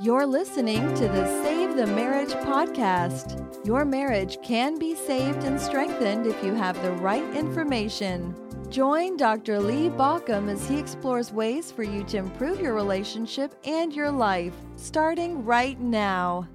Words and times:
You're 0.00 0.26
listening 0.26 0.94
to 0.94 1.08
the 1.08 1.42
Save 1.42 1.76
the 1.76 1.86
Marriage 1.86 2.30
podcast. 2.30 3.66
Your 3.66 3.84
marriage 3.84 4.38
can 4.42 4.78
be 4.78 4.94
saved 4.94 5.44
and 5.44 5.60
strengthened 5.60 6.26
if 6.26 6.42
you 6.42 6.54
have 6.54 6.80
the 6.82 6.92
right 6.92 7.36
information. 7.36 8.34
Join 8.70 9.16
Dr. 9.16 9.60
Lee 9.60 9.88
Baucom 9.88 10.48
as 10.50 10.68
he 10.68 10.78
explores 10.78 11.32
ways 11.32 11.72
for 11.72 11.82
you 11.82 12.04
to 12.04 12.16
improve 12.16 12.60
your 12.60 12.74
relationship 12.74 13.54
and 13.64 13.92
your 13.92 14.10
life, 14.10 14.54
starting 14.76 15.44
right 15.44 15.80
now. 15.80 16.48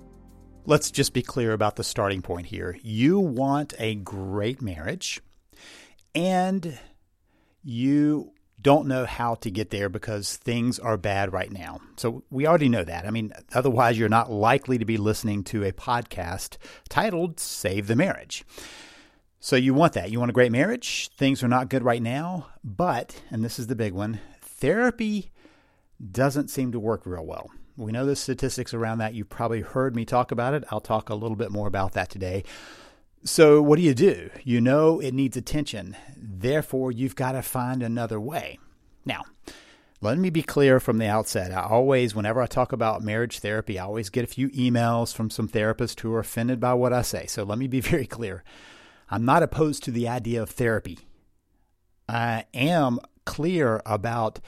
Let's 0.66 0.92
just 0.92 1.14
be 1.14 1.22
clear 1.22 1.54
about 1.54 1.76
the 1.76 1.84
starting 1.84 2.22
point 2.22 2.48
here. 2.48 2.78
You 2.82 3.20
want 3.20 3.74
a 3.78 3.96
great 3.96 4.62
marriage, 4.62 5.22
and 6.16 6.80
you 7.64 8.32
don't 8.64 8.88
know 8.88 9.06
how 9.06 9.36
to 9.36 9.52
get 9.52 9.70
there 9.70 9.90
because 9.90 10.38
things 10.38 10.80
are 10.80 10.98
bad 10.98 11.34
right 11.34 11.52
now. 11.52 11.80
So 11.98 12.24
we 12.32 12.48
already 12.48 12.70
know 12.70 12.84
that. 12.84 13.06
I 13.06 13.12
mean, 13.12 13.34
otherwise, 13.54 14.00
you're 14.00 14.10
not 14.10 14.32
likely 14.32 14.78
to 14.78 14.86
be 14.86 14.98
listening 14.98 15.44
to 15.46 15.64
a 15.64 15.72
podcast 15.72 16.58
titled 16.90 17.40
Save 17.40 17.88
the 17.88 17.96
Marriage. 17.96 18.46
So 19.40 19.58
you 19.58 19.74
want 19.74 19.94
that. 19.94 20.10
You 20.10 20.20
want 20.20 20.30
a 20.30 20.34
great 20.34 20.54
marriage. 20.54 21.10
Things 21.18 21.44
are 21.44 21.50
not 21.50 21.70
good 21.70 21.84
right 21.84 22.02
now, 22.02 22.48
but, 22.64 23.22
and 23.30 23.44
this 23.44 23.60
is 23.60 23.68
the 23.68 23.76
big 23.76 23.94
one, 23.94 24.22
therapy 24.42 25.32
doesn't 26.12 26.50
seem 26.50 26.72
to 26.72 26.80
work 26.80 27.06
real 27.06 27.26
well. 27.26 27.52
We 27.76 27.92
know 27.92 28.06
the 28.06 28.16
statistics 28.16 28.74
around 28.74 29.00
that. 29.00 29.14
You've 29.14 29.30
probably 29.30 29.62
heard 29.62 29.96
me 29.96 30.06
talk 30.06 30.32
about 30.32 30.54
it. 30.54 30.64
I'll 30.70 30.80
talk 30.80 31.10
a 31.10 31.16
little 31.16 31.36
bit 31.36 31.52
more 31.52 31.68
about 31.68 31.94
that 31.94 32.10
today. 32.10 32.44
So, 33.26 33.62
what 33.62 33.78
do 33.78 33.84
you 33.84 33.94
do? 33.94 34.30
You 34.44 34.60
know 34.60 35.00
it 35.00 35.14
needs 35.14 35.38
attention. 35.38 35.96
Therefore, 36.18 36.92
you've 36.92 37.16
got 37.16 37.32
to 37.34 37.42
find 37.42 37.82
another 37.82 38.20
way. 38.20 38.60
Now, 39.06 39.24
let 40.02 40.18
me 40.18 40.30
be 40.30 40.44
clear 40.44 40.82
from 40.82 40.98
the 40.98 41.08
outset. 41.08 41.54
I 41.54 41.62
always, 41.62 42.14
whenever 42.14 42.42
I 42.42 42.48
talk 42.48 42.74
about 42.74 43.02
marriage 43.02 43.40
therapy, 43.40 43.80
I 43.80 43.86
always 43.86 44.10
get 44.10 44.26
a 44.26 44.28
few 44.28 44.50
emails 44.50 45.14
from 45.14 45.30
some 45.30 45.48
therapists 45.48 45.98
who 46.02 46.14
are 46.14 46.20
offended 46.20 46.60
by 46.60 46.74
what 46.74 46.92
I 46.92 47.02
say. 47.02 47.26
So, 47.28 47.44
let 47.44 47.58
me 47.58 47.68
be 47.68 47.80
very 47.94 48.06
clear. 48.06 48.44
I'm 49.10 49.24
not 49.24 49.42
opposed 49.42 49.84
to 49.84 49.92
the 49.92 50.10
idea 50.10 50.42
of 50.42 50.50
therapy. 50.50 51.00
I 52.10 52.44
am 52.54 53.00
clear 53.26 53.82
about 53.86 54.42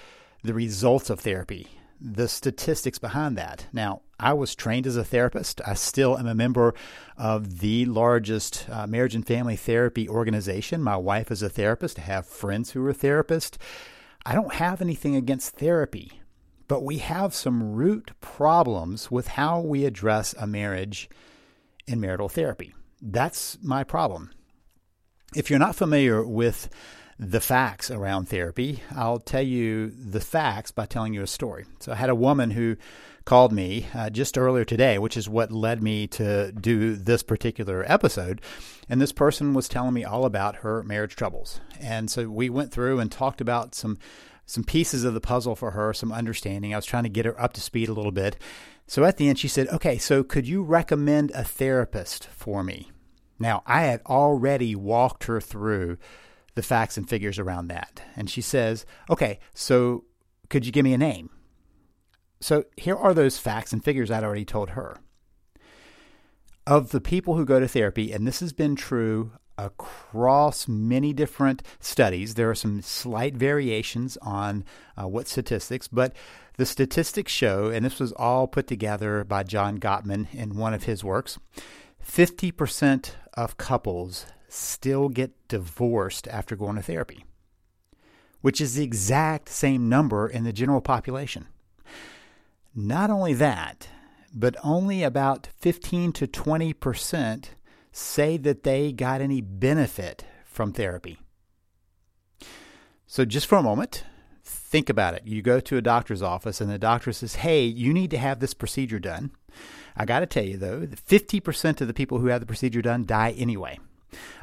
the 0.43 0.53
results 0.53 1.09
of 1.09 1.21
therapy, 1.21 1.69
the 2.01 2.27
statistics 2.27 2.99
behind 2.99 3.37
that. 3.37 3.67
Now, 3.71 4.01
I 4.19 4.33
was 4.33 4.55
trained 4.55 4.87
as 4.87 4.95
a 4.95 5.03
therapist. 5.03 5.61
I 5.65 5.73
still 5.73 6.17
am 6.17 6.27
a 6.27 6.35
member 6.35 6.73
of 7.17 7.59
the 7.59 7.85
largest 7.85 8.65
uh, 8.69 8.87
marriage 8.87 9.15
and 9.15 9.25
family 9.25 9.55
therapy 9.55 10.07
organization. 10.07 10.81
My 10.81 10.97
wife 10.97 11.31
is 11.31 11.41
a 11.41 11.49
therapist. 11.49 11.99
I 11.99 12.03
have 12.03 12.25
friends 12.25 12.71
who 12.71 12.85
are 12.85 12.93
therapists. 12.93 13.57
I 14.25 14.33
don't 14.33 14.55
have 14.55 14.81
anything 14.81 15.15
against 15.15 15.57
therapy, 15.57 16.21
but 16.67 16.83
we 16.83 16.99
have 16.99 17.35
some 17.35 17.73
root 17.73 18.11
problems 18.21 19.11
with 19.11 19.27
how 19.27 19.59
we 19.59 19.85
address 19.85 20.33
a 20.39 20.47
marriage 20.47 21.09
in 21.85 21.99
marital 21.99 22.29
therapy. 22.29 22.73
That's 23.01 23.57
my 23.61 23.83
problem. 23.83 24.31
If 25.35 25.49
you're 25.49 25.59
not 25.59 25.75
familiar 25.75 26.25
with 26.25 26.69
the 27.19 27.39
facts 27.39 27.91
around 27.91 28.29
therapy, 28.29 28.81
I'll 28.95 29.19
tell 29.19 29.41
you 29.41 29.89
the 29.89 30.19
facts 30.19 30.71
by 30.71 30.85
telling 30.85 31.13
you 31.13 31.21
a 31.21 31.27
story. 31.27 31.65
So 31.79 31.91
I 31.91 31.95
had 31.95 32.09
a 32.09 32.15
woman 32.15 32.51
who 32.51 32.77
called 33.25 33.51
me 33.51 33.87
uh, 33.93 34.09
just 34.09 34.37
earlier 34.37 34.63
today, 34.63 34.97
which 34.99 35.17
is 35.17 35.27
what 35.27 35.51
led 35.51 35.81
me 35.81 36.07
to 36.07 36.51
do 36.51 36.95
this 36.95 37.23
particular 37.23 37.83
episode. 37.91 38.41
And 38.87 39.01
this 39.01 39.11
person 39.11 39.53
was 39.53 39.67
telling 39.67 39.93
me 39.93 40.03
all 40.03 40.25
about 40.25 40.57
her 40.57 40.83
marriage 40.83 41.15
troubles. 41.15 41.59
And 41.79 42.09
so 42.09 42.29
we 42.29 42.49
went 42.49 42.71
through 42.71 42.99
and 42.99 43.11
talked 43.11 43.41
about 43.41 43.75
some 43.75 43.97
some 44.47 44.63
pieces 44.63 45.03
of 45.03 45.15
the 45.15 45.21
puzzle 45.21 45.55
for 45.55 45.71
her, 45.71 45.91
some 45.91 46.11
understanding. 46.11 46.71
I 46.71 46.77
was 46.77 46.85
trying 46.85 47.01
to 47.01 47.09
get 47.09 47.25
her 47.25 47.39
up 47.41 47.53
to 47.53 47.61
speed 47.61 47.89
a 47.89 47.93
little 47.93 48.11
bit. 48.11 48.37
So 48.85 49.03
at 49.03 49.17
the 49.17 49.27
end, 49.27 49.39
she 49.39 49.47
said, 49.47 49.67
Okay, 49.69 49.97
so 49.97 50.23
could 50.23 50.47
you 50.47 50.61
recommend 50.61 51.31
a 51.31 51.43
therapist 51.43 52.27
for 52.27 52.63
me? 52.63 52.91
Now, 53.39 53.63
I 53.65 53.81
had 53.81 54.01
already 54.05 54.75
walked 54.75 55.23
her 55.25 55.41
through 55.41 55.97
the 56.53 56.61
facts 56.61 56.95
and 56.95 57.09
figures 57.09 57.39
around 57.39 57.67
that. 57.67 58.03
And 58.15 58.29
she 58.29 58.41
says, 58.41 58.85
Okay, 59.09 59.39
so 59.55 60.05
could 60.49 60.65
you 60.65 60.71
give 60.71 60.83
me 60.83 60.93
a 60.93 60.97
name? 60.97 61.31
So 62.39 62.65
here 62.77 62.95
are 62.95 63.13
those 63.13 63.37
facts 63.37 63.73
and 63.73 63.83
figures 63.83 64.11
I'd 64.11 64.23
already 64.23 64.45
told 64.45 64.71
her. 64.71 64.97
Of 66.67 66.91
the 66.91 67.01
people 67.01 67.35
who 67.35 67.45
go 67.45 67.59
to 67.59 67.67
therapy, 67.67 68.11
and 68.11 68.27
this 68.27 68.39
has 68.39 68.53
been 68.53 68.75
true 68.75 69.31
across 69.57 70.67
many 70.67 71.13
different 71.13 71.63
studies, 71.79 72.33
there 72.33 72.49
are 72.49 72.55
some 72.55 72.81
slight 72.81 73.35
variations 73.35 74.17
on 74.21 74.65
uh, 74.99 75.07
what 75.07 75.27
statistics, 75.27 75.87
but 75.87 76.13
the 76.57 76.65
statistics 76.65 77.31
show, 77.31 77.67
and 77.67 77.85
this 77.85 77.99
was 77.99 78.11
all 78.13 78.47
put 78.47 78.67
together 78.67 79.23
by 79.23 79.43
John 79.43 79.79
Gottman 79.79 80.33
in 80.33 80.57
one 80.57 80.73
of 80.73 80.83
his 80.83 81.03
works 81.03 81.37
50% 82.05 83.11
of 83.33 83.57
couples 83.57 84.25
still 84.47 85.09
get 85.09 85.47
divorced 85.47 86.27
after 86.27 86.55
going 86.55 86.75
to 86.75 86.81
therapy, 86.81 87.25
which 88.41 88.61
is 88.61 88.75
the 88.75 88.83
exact 88.83 89.49
same 89.49 89.89
number 89.89 90.27
in 90.27 90.43
the 90.43 90.53
general 90.53 90.81
population. 90.81 91.47
Not 92.75 93.09
only 93.09 93.33
that, 93.33 93.87
but 94.33 94.57
only 94.61 95.01
about 95.01 95.47
15 95.59 96.11
to 96.13 96.27
20% 96.27 97.45
say 97.93 98.35
that 98.35 98.63
they 98.63 98.91
got 98.91 99.21
any 99.21 99.39
benefit 99.39 100.25
from 100.43 100.73
therapy. 100.73 101.17
So, 103.07 103.23
just 103.23 103.47
for 103.47 103.57
a 103.57 103.63
moment, 103.63 104.03
think 104.43 104.89
about 104.89 105.13
it. 105.13 105.23
You 105.25 105.41
go 105.41 105.61
to 105.61 105.77
a 105.77 105.81
doctor's 105.81 106.21
office, 106.21 106.59
and 106.59 106.69
the 106.69 106.77
doctor 106.77 107.13
says, 107.13 107.35
Hey, 107.35 107.63
you 107.63 107.93
need 107.93 108.11
to 108.11 108.17
have 108.17 108.39
this 108.39 108.53
procedure 108.53 108.99
done. 108.99 109.31
I 109.95 110.03
got 110.03 110.19
to 110.19 110.25
tell 110.25 110.43
you, 110.43 110.57
though, 110.57 110.81
50% 110.81 111.79
of 111.79 111.87
the 111.87 111.93
people 111.93 112.19
who 112.19 112.27
have 112.27 112.41
the 112.41 112.45
procedure 112.45 112.81
done 112.81 113.05
die 113.05 113.31
anyway. 113.37 113.79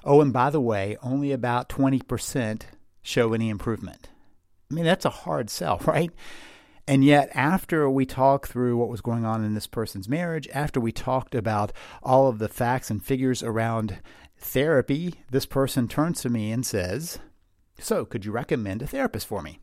Oh, 0.05 0.23
and 0.23 0.33
by 0.33 0.49
the 0.49 0.61
way, 0.61 0.97
only 1.03 1.33
about 1.33 1.69
20% 1.69 2.63
show 3.03 3.35
any 3.35 3.51
improvement. 3.51 4.09
I 4.71 4.75
mean, 4.75 4.87
that's 4.87 5.05
a 5.05 5.11
hard 5.11 5.51
sell, 5.51 5.83
right? 5.85 6.11
And 6.87 7.05
yet, 7.05 7.31
after 7.35 7.89
we 7.89 8.05
talked 8.05 8.49
through 8.49 8.77
what 8.77 8.89
was 8.89 9.01
going 9.01 9.25
on 9.25 9.45
in 9.45 9.55
this 9.55 9.69
person's 9.69 10.09
marriage, 10.09 10.49
after 10.53 10.81
we 10.81 10.91
talked 10.91 11.35
about 11.35 11.73
all 12.03 12.27
of 12.27 12.39
the 12.39 12.49
facts 12.49 12.91
and 12.91 13.05
figures 13.05 13.43
around 13.43 14.01
therapy, 14.37 15.15
this 15.31 15.47
person 15.47 15.87
turns 15.87 16.21
to 16.23 16.29
me 16.29 16.51
and 16.51 16.67
says, 16.67 17.21
So, 17.79 18.05
could 18.05 18.25
you 18.25 18.33
recommend 18.33 18.83
a 18.83 18.87
therapist 18.89 19.29
for 19.29 19.43
me? 19.43 19.61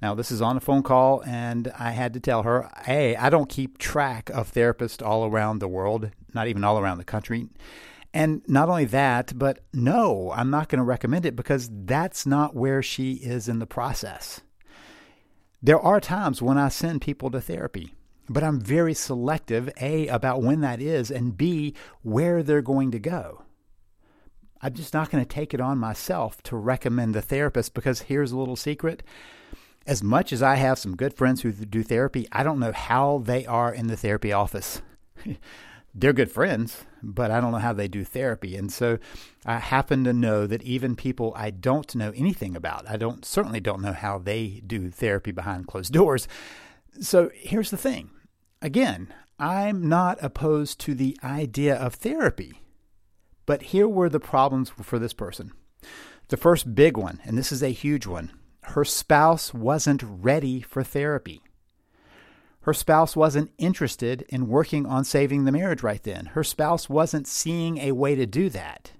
Now, 0.00 0.14
this 0.14 0.30
is 0.30 0.40
on 0.40 0.56
a 0.56 0.60
phone 0.60 0.82
call, 0.82 1.22
and 1.26 1.70
I 1.78 1.90
had 1.90 2.14
to 2.14 2.20
tell 2.20 2.42
her, 2.44 2.70
Hey, 2.84 3.16
I 3.16 3.28
don't 3.28 3.50
keep 3.50 3.76
track 3.76 4.30
of 4.30 4.50
therapists 4.50 5.06
all 5.06 5.26
around 5.26 5.58
the 5.58 5.68
world, 5.68 6.10
not 6.32 6.48
even 6.48 6.64
all 6.64 6.78
around 6.78 6.98
the 6.98 7.04
country. 7.04 7.48
And 8.14 8.42
not 8.48 8.68
only 8.68 8.86
that, 8.86 9.38
but 9.38 9.60
no, 9.74 10.32
I'm 10.34 10.50
not 10.50 10.68
going 10.68 10.78
to 10.78 10.84
recommend 10.84 11.26
it 11.26 11.36
because 11.36 11.70
that's 11.70 12.26
not 12.26 12.56
where 12.56 12.82
she 12.82 13.12
is 13.12 13.46
in 13.46 13.58
the 13.58 13.66
process. 13.66 14.40
There 15.62 15.80
are 15.80 16.00
times 16.00 16.40
when 16.40 16.56
I 16.56 16.70
send 16.70 17.02
people 17.02 17.30
to 17.30 17.40
therapy, 17.40 17.94
but 18.30 18.42
I'm 18.42 18.58
very 18.58 18.94
selective, 18.94 19.68
A, 19.78 20.06
about 20.08 20.42
when 20.42 20.62
that 20.62 20.80
is, 20.80 21.10
and 21.10 21.36
B, 21.36 21.74
where 22.02 22.42
they're 22.42 22.62
going 22.62 22.90
to 22.92 22.98
go. 22.98 23.42
I'm 24.62 24.72
just 24.72 24.94
not 24.94 25.10
going 25.10 25.22
to 25.22 25.28
take 25.28 25.52
it 25.52 25.60
on 25.60 25.76
myself 25.76 26.42
to 26.44 26.56
recommend 26.56 27.14
the 27.14 27.20
therapist 27.20 27.74
because 27.74 28.02
here's 28.02 28.32
a 28.32 28.38
little 28.38 28.56
secret. 28.56 29.02
As 29.86 30.02
much 30.02 30.32
as 30.32 30.42
I 30.42 30.54
have 30.54 30.78
some 30.78 30.96
good 30.96 31.14
friends 31.14 31.42
who 31.42 31.52
do 31.52 31.82
therapy, 31.82 32.26
I 32.32 32.42
don't 32.42 32.60
know 32.60 32.72
how 32.72 33.22
they 33.24 33.44
are 33.44 33.72
in 33.72 33.86
the 33.88 33.96
therapy 33.96 34.32
office. 34.32 34.80
they're 35.94 36.12
good 36.12 36.30
friends, 36.30 36.84
but 37.02 37.30
I 37.30 37.40
don't 37.40 37.52
know 37.52 37.58
how 37.58 37.72
they 37.72 37.88
do 37.88 38.04
therapy. 38.04 38.56
And 38.56 38.72
so 38.72 38.98
I 39.44 39.58
happen 39.58 40.04
to 40.04 40.12
know 40.12 40.46
that 40.46 40.62
even 40.62 40.96
people 40.96 41.32
I 41.36 41.50
don't 41.50 41.94
know 41.94 42.12
anything 42.14 42.56
about, 42.56 42.88
I 42.88 42.96
don't 42.96 43.24
certainly 43.24 43.60
don't 43.60 43.82
know 43.82 43.92
how 43.92 44.18
they 44.18 44.62
do 44.66 44.90
therapy 44.90 45.32
behind 45.32 45.66
closed 45.66 45.92
doors. 45.92 46.28
So 47.00 47.30
here's 47.34 47.70
the 47.70 47.76
thing. 47.76 48.10
Again, 48.62 49.12
I'm 49.38 49.88
not 49.88 50.18
opposed 50.22 50.78
to 50.80 50.94
the 50.94 51.18
idea 51.24 51.74
of 51.74 51.94
therapy. 51.94 52.60
But 53.46 53.62
here 53.62 53.88
were 53.88 54.08
the 54.08 54.20
problems 54.20 54.70
for 54.70 54.98
this 54.98 55.12
person. 55.12 55.52
The 56.28 56.36
first 56.36 56.74
big 56.74 56.96
one, 56.96 57.20
and 57.24 57.36
this 57.36 57.50
is 57.50 57.62
a 57.62 57.70
huge 57.70 58.06
one, 58.06 58.32
her 58.62 58.84
spouse 58.84 59.52
wasn't 59.52 60.04
ready 60.04 60.60
for 60.60 60.84
therapy. 60.84 61.42
Her 62.62 62.74
spouse 62.74 63.16
wasn't 63.16 63.52
interested 63.56 64.22
in 64.28 64.48
working 64.48 64.84
on 64.84 65.04
saving 65.04 65.44
the 65.44 65.52
marriage 65.52 65.82
right 65.82 66.02
then. 66.02 66.26
Her 66.26 66.44
spouse 66.44 66.90
wasn't 66.90 67.26
seeing 67.26 67.78
a 67.78 67.92
way 67.92 68.14
to 68.14 68.26
do 68.26 68.50
that. 68.50 68.92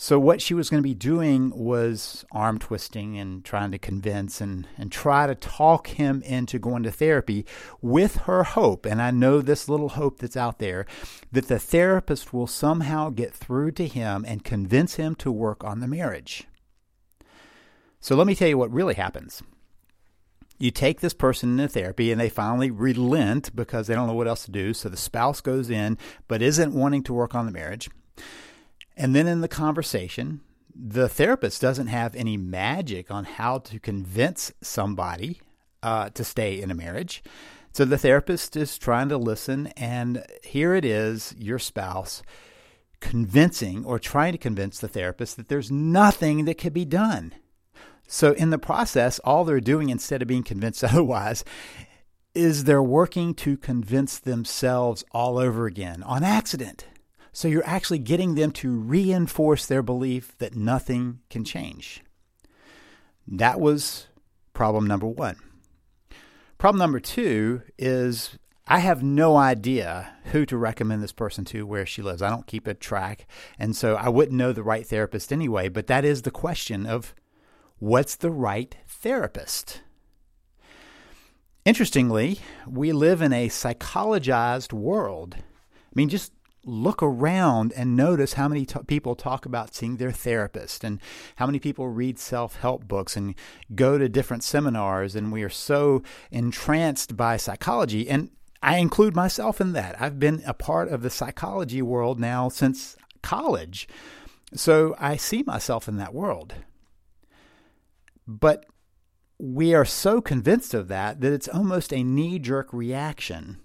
So, 0.00 0.18
what 0.20 0.40
she 0.40 0.54
was 0.54 0.70
going 0.70 0.80
to 0.80 0.88
be 0.88 0.94
doing 0.94 1.50
was 1.50 2.24
arm 2.30 2.60
twisting 2.60 3.18
and 3.18 3.44
trying 3.44 3.72
to 3.72 3.78
convince 3.78 4.40
and, 4.40 4.68
and 4.76 4.92
try 4.92 5.26
to 5.26 5.34
talk 5.34 5.88
him 5.88 6.22
into 6.22 6.60
going 6.60 6.84
to 6.84 6.92
therapy 6.92 7.44
with 7.82 8.16
her 8.18 8.44
hope, 8.44 8.86
and 8.86 9.02
I 9.02 9.10
know 9.10 9.40
this 9.40 9.68
little 9.68 9.88
hope 9.88 10.20
that's 10.20 10.36
out 10.36 10.60
there, 10.60 10.86
that 11.32 11.48
the 11.48 11.58
therapist 11.58 12.32
will 12.32 12.46
somehow 12.46 13.10
get 13.10 13.34
through 13.34 13.72
to 13.72 13.88
him 13.88 14.24
and 14.28 14.44
convince 14.44 14.94
him 14.94 15.16
to 15.16 15.32
work 15.32 15.64
on 15.64 15.80
the 15.80 15.88
marriage. 15.88 16.44
So, 18.00 18.14
let 18.14 18.28
me 18.28 18.36
tell 18.36 18.48
you 18.48 18.58
what 18.58 18.72
really 18.72 18.94
happens 18.94 19.42
you 20.58 20.70
take 20.70 21.00
this 21.00 21.14
person 21.14 21.58
into 21.58 21.68
therapy 21.68 22.10
and 22.10 22.20
they 22.20 22.28
finally 22.28 22.70
relent 22.70 23.54
because 23.54 23.86
they 23.86 23.94
don't 23.94 24.08
know 24.08 24.14
what 24.14 24.28
else 24.28 24.44
to 24.44 24.50
do. 24.50 24.74
So 24.74 24.88
the 24.88 24.96
spouse 24.96 25.40
goes 25.40 25.70
in 25.70 25.98
but 26.26 26.42
isn't 26.42 26.74
wanting 26.74 27.02
to 27.04 27.14
work 27.14 27.34
on 27.34 27.46
the 27.46 27.52
marriage. 27.52 27.88
And 28.96 29.14
then 29.14 29.28
in 29.28 29.40
the 29.40 29.48
conversation, 29.48 30.40
the 30.74 31.08
therapist 31.08 31.60
doesn't 31.60 31.86
have 31.86 32.14
any 32.14 32.36
magic 32.36 33.10
on 33.10 33.24
how 33.24 33.58
to 33.58 33.78
convince 33.78 34.52
somebody 34.60 35.40
uh, 35.82 36.10
to 36.10 36.24
stay 36.24 36.60
in 36.60 36.70
a 36.70 36.74
marriage. 36.74 37.22
So 37.72 37.84
the 37.84 37.98
therapist 37.98 38.56
is 38.56 38.78
trying 38.78 39.08
to 39.10 39.18
listen, 39.18 39.68
and 39.76 40.24
here 40.42 40.74
it 40.74 40.84
is 40.84 41.34
your 41.38 41.58
spouse 41.58 42.22
convincing 43.00 43.84
or 43.84 43.98
trying 43.98 44.32
to 44.32 44.38
convince 44.38 44.80
the 44.80 44.88
therapist 44.88 45.36
that 45.36 45.48
there's 45.48 45.70
nothing 45.70 46.44
that 46.46 46.58
could 46.58 46.72
be 46.72 46.84
done. 46.84 47.32
So, 48.10 48.32
in 48.32 48.48
the 48.48 48.58
process, 48.58 49.18
all 49.20 49.44
they're 49.44 49.60
doing 49.60 49.90
instead 49.90 50.22
of 50.22 50.28
being 50.28 50.42
convinced 50.42 50.82
otherwise 50.84 51.44
is 52.34 52.64
they're 52.64 52.82
working 52.82 53.34
to 53.34 53.56
convince 53.56 54.18
themselves 54.18 55.04
all 55.12 55.38
over 55.38 55.66
again 55.66 56.02
on 56.02 56.24
accident. 56.24 56.86
So, 57.32 57.46
you're 57.46 57.66
actually 57.66 57.98
getting 57.98 58.34
them 58.34 58.50
to 58.52 58.70
reinforce 58.70 59.66
their 59.66 59.82
belief 59.82 60.36
that 60.38 60.56
nothing 60.56 61.20
can 61.28 61.44
change. 61.44 62.02
That 63.26 63.60
was 63.60 64.06
problem 64.54 64.86
number 64.86 65.06
one. 65.06 65.36
Problem 66.56 66.78
number 66.78 67.00
two 67.00 67.62
is 67.78 68.38
I 68.66 68.78
have 68.78 69.02
no 69.02 69.36
idea 69.36 70.14
who 70.32 70.46
to 70.46 70.56
recommend 70.56 71.02
this 71.02 71.12
person 71.12 71.44
to 71.46 71.66
where 71.66 71.86
she 71.86 72.02
lives. 72.02 72.22
I 72.22 72.30
don't 72.30 72.46
keep 72.46 72.66
a 72.66 72.74
track. 72.74 73.26
And 73.58 73.76
so 73.76 73.96
I 73.96 74.08
wouldn't 74.08 74.36
know 74.36 74.52
the 74.52 74.62
right 74.62 74.86
therapist 74.86 75.32
anyway. 75.32 75.68
But 75.68 75.86
that 75.88 76.04
is 76.04 76.22
the 76.22 76.30
question 76.30 76.86
of 76.86 77.14
what's 77.78 78.16
the 78.16 78.30
right 78.30 78.76
therapist? 78.86 79.82
Interestingly, 81.64 82.40
we 82.66 82.92
live 82.92 83.20
in 83.20 83.32
a 83.32 83.48
psychologized 83.48 84.72
world. 84.72 85.36
I 85.38 85.92
mean, 85.94 86.08
just 86.08 86.32
look 86.64 87.02
around 87.02 87.72
and 87.76 87.96
notice 87.96 88.34
how 88.34 88.48
many 88.48 88.66
t- 88.66 88.78
people 88.86 89.14
talk 89.14 89.46
about 89.46 89.74
seeing 89.74 89.96
their 89.96 90.12
therapist 90.12 90.84
and 90.84 91.00
how 91.36 91.46
many 91.46 91.58
people 91.58 91.88
read 91.88 92.18
self 92.18 92.56
help 92.56 92.86
books 92.86 93.16
and 93.16 93.34
go 93.74 93.98
to 93.98 94.08
different 94.08 94.44
seminars. 94.44 95.14
And 95.14 95.32
we 95.32 95.42
are 95.42 95.50
so 95.50 96.02
entranced 96.30 97.16
by 97.16 97.36
psychology. 97.36 98.08
And 98.08 98.30
I 98.62 98.78
include 98.78 99.14
myself 99.14 99.60
in 99.60 99.72
that. 99.72 100.00
I've 100.00 100.18
been 100.18 100.42
a 100.46 100.54
part 100.54 100.88
of 100.88 101.02
the 101.02 101.10
psychology 101.10 101.82
world 101.82 102.18
now 102.18 102.48
since 102.48 102.96
college. 103.22 103.88
So 104.54 104.94
I 104.98 105.16
see 105.16 105.42
myself 105.42 105.88
in 105.88 105.96
that 105.98 106.14
world. 106.14 106.54
But 108.28 108.66
we 109.38 109.74
are 109.74 109.86
so 109.86 110.20
convinced 110.20 110.74
of 110.74 110.88
that 110.88 111.22
that 111.22 111.32
it's 111.32 111.48
almost 111.48 111.94
a 111.94 112.04
knee 112.04 112.38
jerk 112.38 112.72
reaction 112.72 113.58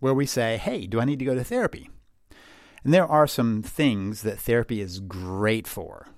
where 0.00 0.14
we 0.14 0.24
say, 0.24 0.56
hey, 0.56 0.86
do 0.86 1.00
I 1.00 1.04
need 1.04 1.18
to 1.18 1.24
go 1.24 1.34
to 1.34 1.44
therapy? 1.44 1.90
And 2.82 2.94
there 2.94 3.06
are 3.06 3.26
some 3.26 3.62
things 3.62 4.22
that 4.22 4.40
therapy 4.40 4.80
is 4.80 5.00
great 5.00 5.66
for. 5.66 6.08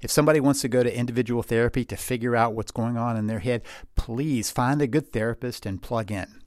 If 0.00 0.10
somebody 0.10 0.40
wants 0.40 0.60
to 0.62 0.68
go 0.68 0.82
to 0.82 0.96
individual 0.96 1.42
therapy 1.42 1.84
to 1.84 1.96
figure 1.96 2.36
out 2.36 2.54
what's 2.54 2.70
going 2.70 2.96
on 2.96 3.16
in 3.16 3.26
their 3.26 3.40
head, 3.40 3.62
please 3.96 4.50
find 4.50 4.82
a 4.82 4.86
good 4.86 5.12
therapist 5.12 5.66
and 5.66 5.82
plug 5.82 6.10
in. 6.10 6.40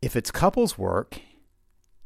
If 0.00 0.16
it's 0.16 0.32
couples 0.32 0.76
work 0.76 1.20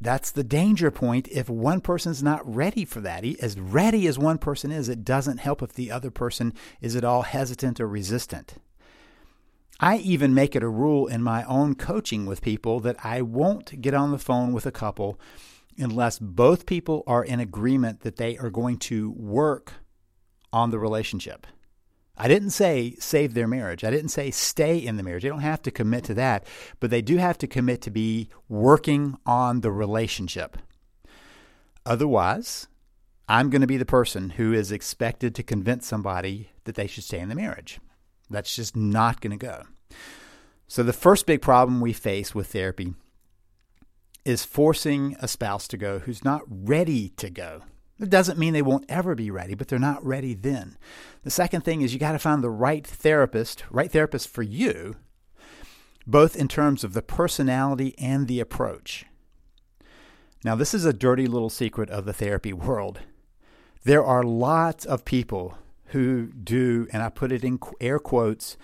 that's 0.01 0.31
the 0.31 0.45
danger 0.45 0.91
point 0.91 1.29
if 1.29 1.49
one 1.49 1.81
person's 1.81 2.23
not 2.23 2.47
ready 2.47 2.85
for 2.85 3.01
that. 3.01 3.25
As 3.25 3.59
ready 3.59 4.07
as 4.07 4.19
one 4.19 4.39
person 4.39 4.71
is, 4.71 4.89
it 4.89 5.05
doesn't 5.05 5.39
help 5.39 5.63
if 5.63 5.73
the 5.73 5.91
other 5.91 6.11
person 6.11 6.53
is 6.81 6.95
at 6.95 7.05
all 7.05 7.23
hesitant 7.23 7.81
or 7.81 7.89
resistant. 7.89 8.55
I 9.81 9.99
even 9.99 10.35
make 10.35 10.57
it 10.57 10.63
a 10.63 10.69
rule 10.69 11.07
in 11.07 11.23
my 11.23 11.45
own 11.45 11.75
coaching 11.75 12.27
with 12.27 12.41
people 12.41 12.81
that 12.81 12.97
I 13.05 13.23
won't 13.23 13.81
get 13.81 13.95
on 13.95 14.11
the 14.11 14.19
phone 14.19 14.53
with 14.53 14.67
a 14.67 14.73
couple 14.73 15.19
unless 15.79 16.19
both 16.19 16.65
people 16.65 17.03
are 17.07 17.25
in 17.25 17.41
agreement 17.41 18.01
that 18.01 18.17
they 18.17 18.39
are 18.39 18.51
going 18.51 18.79
to 18.79 19.11
work 19.11 19.75
on 20.53 20.71
the 20.71 20.79
relationship. 20.79 21.47
I 22.17 22.29
didn't 22.29 22.51
say 22.51 22.97
save 22.99 23.35
their 23.35 23.47
marriage. 23.47 23.85
I 23.85 23.91
didn't 23.91 24.09
say 24.09 24.31
stay 24.31 24.79
in 24.79 24.97
the 24.97 25.03
marriage. 25.03 25.23
They 25.23 25.29
don't 25.29 25.41
have 25.41 25.63
to 25.63 25.71
commit 25.71 26.05
to 26.05 26.15
that, 26.15 26.47
but 26.81 26.91
they 26.91 27.03
do 27.03 27.19
have 27.19 27.37
to 27.39 27.47
commit 27.47 27.83
to 27.83 27.91
be 27.91 28.31
working 28.49 29.17
on 29.27 29.61
the 29.61 29.71
relationship. 29.71 30.57
Otherwise, 31.85 32.69
I'm 33.29 33.51
going 33.51 33.61
to 33.61 33.67
be 33.67 33.77
the 33.77 33.85
person 33.85 34.31
who 34.31 34.53
is 34.53 34.73
expected 34.73 35.35
to 35.35 35.43
convince 35.43 35.87
somebody 35.87 36.51
that 36.65 36.75
they 36.75 36.87
should 36.87 37.05
stay 37.05 37.19
in 37.19 37.29
the 37.29 37.35
marriage. 37.35 37.81
That's 38.31 38.55
just 38.55 38.75
not 38.75 39.21
going 39.21 39.37
to 39.39 39.47
go. 39.47 39.65
So, 40.69 40.83
the 40.83 40.93
first 40.93 41.27
big 41.27 41.43
problem 41.43 41.81
we 41.81 41.93
face 41.93 42.35
with 42.35 42.49
therapy 42.49 42.95
is 44.25 44.45
forcing 44.45 45.17
a 45.21 45.29
spouse 45.29 45.69
to 45.69 45.77
go 45.77 46.01
who's 46.01 46.25
not 46.25 46.43
ready 46.49 47.11
to 47.11 47.31
go. 47.31 47.63
It 47.99 48.11
doesn't 48.11 48.39
mean 48.39 48.53
they 48.53 48.63
won't 48.63 48.85
ever 48.91 49.15
be 49.15 49.31
ready, 49.31 49.55
but 49.55 49.69
they're 49.69 49.79
not 49.79 50.05
ready 50.05 50.35
then. 50.35 50.77
The 51.23 51.31
second 51.31 51.63
thing 51.63 51.81
is 51.81 51.95
you 51.95 51.99
got 51.99 52.13
to 52.13 52.19
find 52.19 52.43
the 52.43 52.51
right 52.51 52.87
therapist, 52.87 53.65
right 53.71 53.91
therapist 53.91 54.29
for 54.29 54.43
you, 54.43 54.97
both 56.07 56.37
in 56.37 56.47
terms 56.47 56.85
of 56.85 56.93
the 56.93 57.03
personality 57.03 57.95
and 57.99 58.29
the 58.29 58.41
approach. 58.41 59.07
Now, 60.45 60.55
this 60.55 60.75
is 60.75 60.85
a 60.85 60.93
dirty 60.93 61.27
little 61.27 61.51
secret 61.51 61.91
of 61.91 62.05
the 62.05 62.13
therapy 62.13 62.53
world. 62.53 63.01
There 63.85 64.05
are 64.05 64.23
lots 64.23 64.85
of 64.85 65.05
people 65.05 65.57
who 65.87 66.27
do, 66.27 66.87
and 66.93 67.03
I 67.03 67.09
put 67.09 67.33
it 67.33 67.45
in 67.45 67.59
air 67.81 67.99
quotes, 67.99 68.57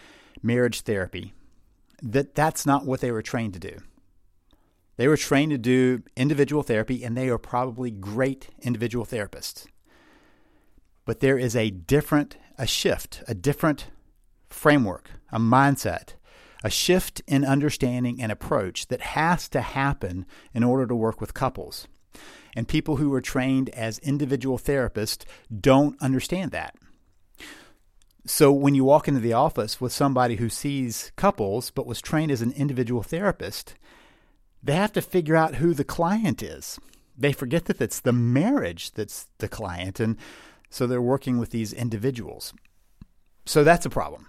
marriage 0.43 0.83
therapy. 0.83 1.33
That 2.03 2.35
that's 2.35 2.67
not 2.67 2.85
what 2.85 3.01
they 3.01 3.13
were 3.13 3.23
trained 3.23 3.55
to 3.55 3.61
do. 3.61 3.79
They 4.97 5.09
were 5.09 5.17
trained 5.17 5.53
to 5.53 5.59
do 5.59 6.03
individual 6.17 6.63
therapy, 6.63 7.03
and 7.03 7.17
they 7.17 7.29
are 7.29 7.39
probably 7.39 7.91
great 7.91 8.49
individual 8.61 9.07
therapists. 9.07 9.67
But 11.05 11.21
there 11.21 11.39
is 11.39 11.57
a 11.57 11.71
different, 11.71 12.37
a 12.59 12.67
shift, 12.67 13.23
a 13.27 13.35
different 13.35 13.87
framework, 14.49 15.11
a 15.31 15.39
mindset, 15.39 16.15
a 16.63 16.71
shift 16.71 17.23
in 17.27 17.45
understanding 17.45 18.21
and 18.23 18.31
approach 18.31 18.87
that 18.89 19.01
has 19.01 19.49
to 19.49 19.61
happen 19.61 20.27
in 20.55 20.63
order 20.63 20.87
to 20.87 20.95
work 20.95 21.21
with 21.21 21.35
couples. 21.35 21.89
And 22.55 22.69
people 22.69 22.97
who 22.97 23.13
are 23.15 23.21
trained 23.21 23.71
as 23.71 23.99
individual 24.01 24.59
therapists 24.59 25.25
don't 25.61 26.01
understand 26.01 26.51
that. 26.53 26.77
So 28.25 28.53
when 28.53 28.77
you 28.77 28.85
walk 28.85 29.09
into 29.09 29.21
the 29.21 29.33
office 29.33 29.81
with 29.81 29.93
somebody 29.93 30.37
who 30.37 30.49
sees 30.49 31.11
couples 31.17 31.71
but 31.71 31.87
was 31.87 32.01
trained 32.01 32.31
as 32.31 32.43
an 32.43 32.53
individual 32.53 33.03
therapist, 33.03 33.75
they 34.63 34.75
have 34.75 34.93
to 34.93 35.03
figure 35.03 35.37
out 35.37 35.57
who 35.57 35.75
the 35.75 35.85
client 35.85 36.43
is. 36.43 36.79
They 37.17 37.33
forget 37.33 37.67
that 37.67 37.81
it's 37.81 38.01
the 38.01 38.13
marriage 38.13 38.93
that's 38.93 39.27
the 39.39 39.49
client, 39.49 40.01
and 40.01 40.17
so 40.71 40.87
they're 40.87 41.03
working 41.03 41.39
with 41.39 41.51
these 41.51 41.73
individuals. 41.73 42.55
So 43.45 43.65
that's 43.65 43.87
a 43.87 43.91
problem. 43.91 44.29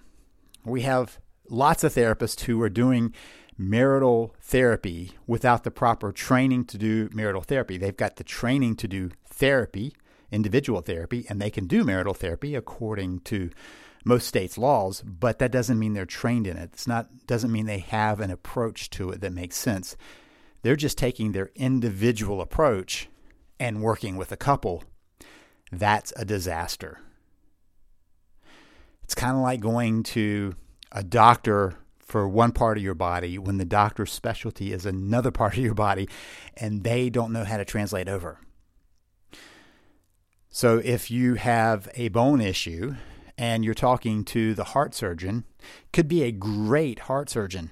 We 0.65 0.81
have 0.81 1.19
lots 1.49 1.83
of 1.83 1.93
therapists 1.93 2.41
who 2.41 2.61
are 2.61 2.69
doing 2.69 3.13
marital 3.57 4.35
therapy 4.41 5.11
without 5.27 5.63
the 5.63 5.71
proper 5.71 6.11
training 6.11 6.65
to 6.65 6.77
do 6.77 7.09
marital 7.13 7.41
therapy. 7.41 7.77
They've 7.77 7.95
got 7.95 8.15
the 8.15 8.23
training 8.23 8.75
to 8.77 8.87
do 8.87 9.11
therapy, 9.27 9.93
individual 10.31 10.81
therapy, 10.81 11.25
and 11.29 11.41
they 11.41 11.51
can 11.51 11.67
do 11.67 11.83
marital 11.83 12.13
therapy 12.13 12.55
according 12.55 13.19
to 13.21 13.51
most 14.05 14.27
states' 14.27 14.57
laws, 14.57 15.01
but 15.01 15.39
that 15.39 15.51
doesn't 15.51 15.79
mean 15.79 15.93
they're 15.93 16.05
trained 16.05 16.47
in 16.47 16.57
it. 16.57 16.71
It's 16.73 16.87
not 16.87 17.25
doesn't 17.27 17.51
mean 17.51 17.65
they 17.65 17.79
have 17.79 18.19
an 18.19 18.31
approach 18.31 18.89
to 18.91 19.11
it 19.11 19.21
that 19.21 19.31
makes 19.31 19.55
sense. 19.55 19.95
They're 20.63 20.75
just 20.77 20.97
taking 20.97 21.33
their 21.33 21.51
individual 21.55 22.41
approach 22.41 23.09
and 23.59 23.81
working 23.81 24.15
with 24.15 24.31
a 24.31 24.37
couple. 24.37 24.83
That's 25.71 26.13
a 26.15 26.25
disaster. 26.25 26.99
It's 29.03 29.13
kind 29.13 29.35
of 29.35 29.43
like 29.43 29.59
going 29.59 30.03
to 30.03 30.55
a 30.91 31.03
doctor 31.03 31.75
for 31.99 32.27
one 32.27 32.53
part 32.53 32.77
of 32.77 32.83
your 32.83 32.95
body 32.95 33.37
when 33.37 33.57
the 33.57 33.65
doctor's 33.65 34.11
specialty 34.11 34.71
is 34.71 34.85
another 34.85 35.31
part 35.39 35.53
of 35.53 35.63
your 35.63 35.73
body 35.73 36.07
and 36.55 36.83
they 36.83 37.09
don't 37.09 37.33
know 37.33 37.43
how 37.43 37.57
to 37.57 37.65
translate 37.65 38.07
over. 38.07 38.39
So 40.49 40.77
if 40.77 41.11
you 41.11 41.33
have 41.35 41.89
a 41.95 42.07
bone 42.09 42.39
issue 42.39 42.95
and 43.37 43.65
you're 43.65 43.73
talking 43.73 44.23
to 44.25 44.53
the 44.53 44.65
heart 44.65 44.93
surgeon, 44.93 45.43
could 45.91 46.07
be 46.07 46.23
a 46.23 46.31
great 46.31 46.99
heart 46.99 47.29
surgeon 47.29 47.71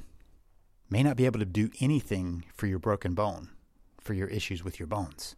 may 0.91 1.01
not 1.01 1.17
be 1.17 1.25
able 1.25 1.39
to 1.39 1.45
do 1.45 1.71
anything 1.79 2.43
for 2.53 2.67
your 2.67 2.77
broken 2.77 3.15
bone, 3.15 3.49
for 3.99 4.13
your 4.13 4.27
issues 4.27 4.63
with 4.63 4.79
your 4.79 4.87
bones. 4.87 5.35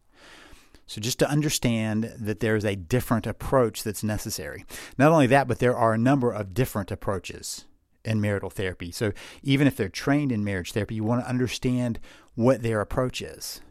So, 0.85 0.99
just 0.99 1.19
to 1.19 1.29
understand 1.29 2.13
that 2.19 2.41
there's 2.41 2.65
a 2.65 2.75
different 2.75 3.25
approach 3.25 3.83
that's 3.83 4.03
necessary. 4.03 4.65
Not 4.97 5.11
only 5.13 5.27
that, 5.27 5.47
but 5.47 5.59
there 5.59 5.77
are 5.77 5.93
a 5.93 5.97
number 5.97 6.31
of 6.31 6.53
different 6.53 6.91
approaches 6.91 7.65
in 8.03 8.19
marital 8.19 8.49
therapy. 8.49 8.91
So, 8.91 9.13
even 9.41 9.65
if 9.65 9.77
they're 9.77 9.87
trained 9.87 10.31
in 10.31 10.43
marriage 10.43 10.73
therapy, 10.73 10.95
you 10.95 11.05
want 11.05 11.23
to 11.23 11.29
understand 11.29 11.99
what 12.35 12.63
their 12.63 12.81
approach 12.81 13.21
is. 13.21 13.61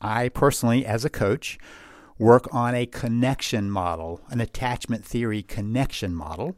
I 0.00 0.30
personally, 0.30 0.86
as 0.86 1.04
a 1.04 1.10
coach, 1.10 1.58
work 2.18 2.48
on 2.52 2.74
a 2.74 2.86
connection 2.86 3.70
model, 3.70 4.22
an 4.30 4.40
attachment 4.40 5.04
theory 5.04 5.42
connection 5.42 6.14
model. 6.14 6.56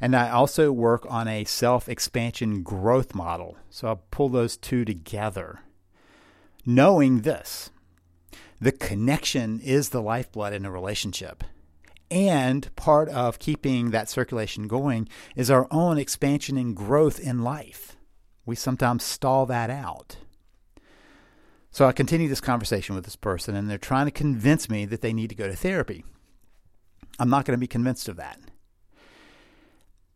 And 0.00 0.14
I 0.14 0.30
also 0.30 0.72
work 0.72 1.06
on 1.08 1.28
a 1.28 1.44
self 1.44 1.88
expansion 1.88 2.62
growth 2.62 3.14
model. 3.14 3.56
So 3.70 3.88
I'll 3.88 4.02
pull 4.10 4.28
those 4.28 4.56
two 4.56 4.84
together. 4.84 5.60
Knowing 6.66 7.20
this, 7.20 7.70
the 8.60 8.72
connection 8.72 9.60
is 9.60 9.90
the 9.90 10.02
lifeblood 10.02 10.52
in 10.52 10.64
a 10.64 10.70
relationship. 10.70 11.44
And 12.10 12.74
part 12.76 13.08
of 13.08 13.38
keeping 13.38 13.90
that 13.90 14.08
circulation 14.08 14.68
going 14.68 15.08
is 15.36 15.50
our 15.50 15.66
own 15.70 15.98
expansion 15.98 16.56
and 16.56 16.76
growth 16.76 17.18
in 17.18 17.42
life. 17.42 17.96
We 18.46 18.56
sometimes 18.56 19.02
stall 19.02 19.46
that 19.46 19.70
out. 19.70 20.16
So 21.70 21.86
I 21.86 21.92
continue 21.92 22.28
this 22.28 22.40
conversation 22.40 22.94
with 22.94 23.04
this 23.04 23.16
person, 23.16 23.56
and 23.56 23.68
they're 23.68 23.78
trying 23.78 24.06
to 24.06 24.12
convince 24.12 24.68
me 24.68 24.84
that 24.86 25.00
they 25.00 25.12
need 25.12 25.30
to 25.30 25.34
go 25.34 25.48
to 25.48 25.56
therapy. 25.56 26.04
I'm 27.18 27.30
not 27.30 27.44
going 27.44 27.56
to 27.56 27.60
be 27.60 27.66
convinced 27.66 28.08
of 28.08 28.16
that. 28.16 28.38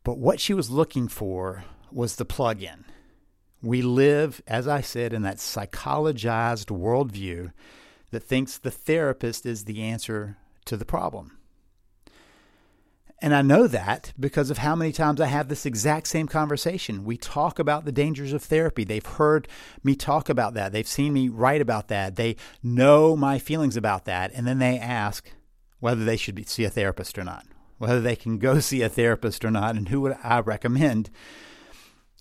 But 0.09 0.17
what 0.17 0.41
she 0.41 0.55
was 0.55 0.71
looking 0.71 1.07
for 1.07 1.65
was 1.93 2.17
the 2.17 2.25
plug 2.25 2.63
in. 2.63 2.87
We 3.61 3.83
live, 3.83 4.41
as 4.47 4.67
I 4.67 4.81
said, 4.81 5.13
in 5.13 5.21
that 5.21 5.37
psychologized 5.37 6.69
worldview 6.71 7.53
that 8.11 8.23
thinks 8.23 8.57
the 8.57 8.71
therapist 8.71 9.45
is 9.45 9.67
the 9.67 9.83
answer 9.83 10.39
to 10.65 10.79
the 10.79 10.87
problem. 10.87 11.37
And 13.21 13.35
I 13.35 13.43
know 13.43 13.67
that 13.67 14.15
because 14.19 14.49
of 14.49 14.57
how 14.57 14.75
many 14.75 14.93
times 14.93 15.21
I 15.21 15.27
have 15.27 15.49
this 15.49 15.67
exact 15.67 16.07
same 16.07 16.27
conversation. 16.27 17.05
We 17.05 17.19
talk 17.19 17.59
about 17.59 17.85
the 17.85 17.93
dangers 17.93 18.33
of 18.33 18.43
therapy. 18.43 18.85
They've 18.85 19.05
heard 19.05 19.47
me 19.85 19.95
talk 19.95 20.31
about 20.31 20.55
that. 20.55 20.73
They've 20.73 20.89
seen 20.89 21.13
me 21.13 21.29
write 21.29 21.61
about 21.61 21.89
that. 21.89 22.17
They 22.17 22.37
know 22.63 23.15
my 23.15 23.39
feelings 23.39 23.77
about 23.77 24.07
that. 24.07 24.33
And 24.33 24.47
then 24.47 24.59
they 24.59 24.79
ask 24.79 25.31
whether 25.81 26.03
they 26.03 26.17
should 26.17 26.49
see 26.49 26.65
a 26.65 26.71
therapist 26.71 27.19
or 27.19 27.25
not, 27.25 27.45
whether 27.79 28.01
they 28.01 28.17
can 28.17 28.39
go 28.39 28.59
see 28.61 28.83
a 28.83 28.89
therapist 28.89 29.45
or 29.45 29.51
not, 29.51 29.77
and 29.77 29.89
who 29.89 30.01
would 30.03 30.17
I 30.23 30.41
recommend. 30.41 31.11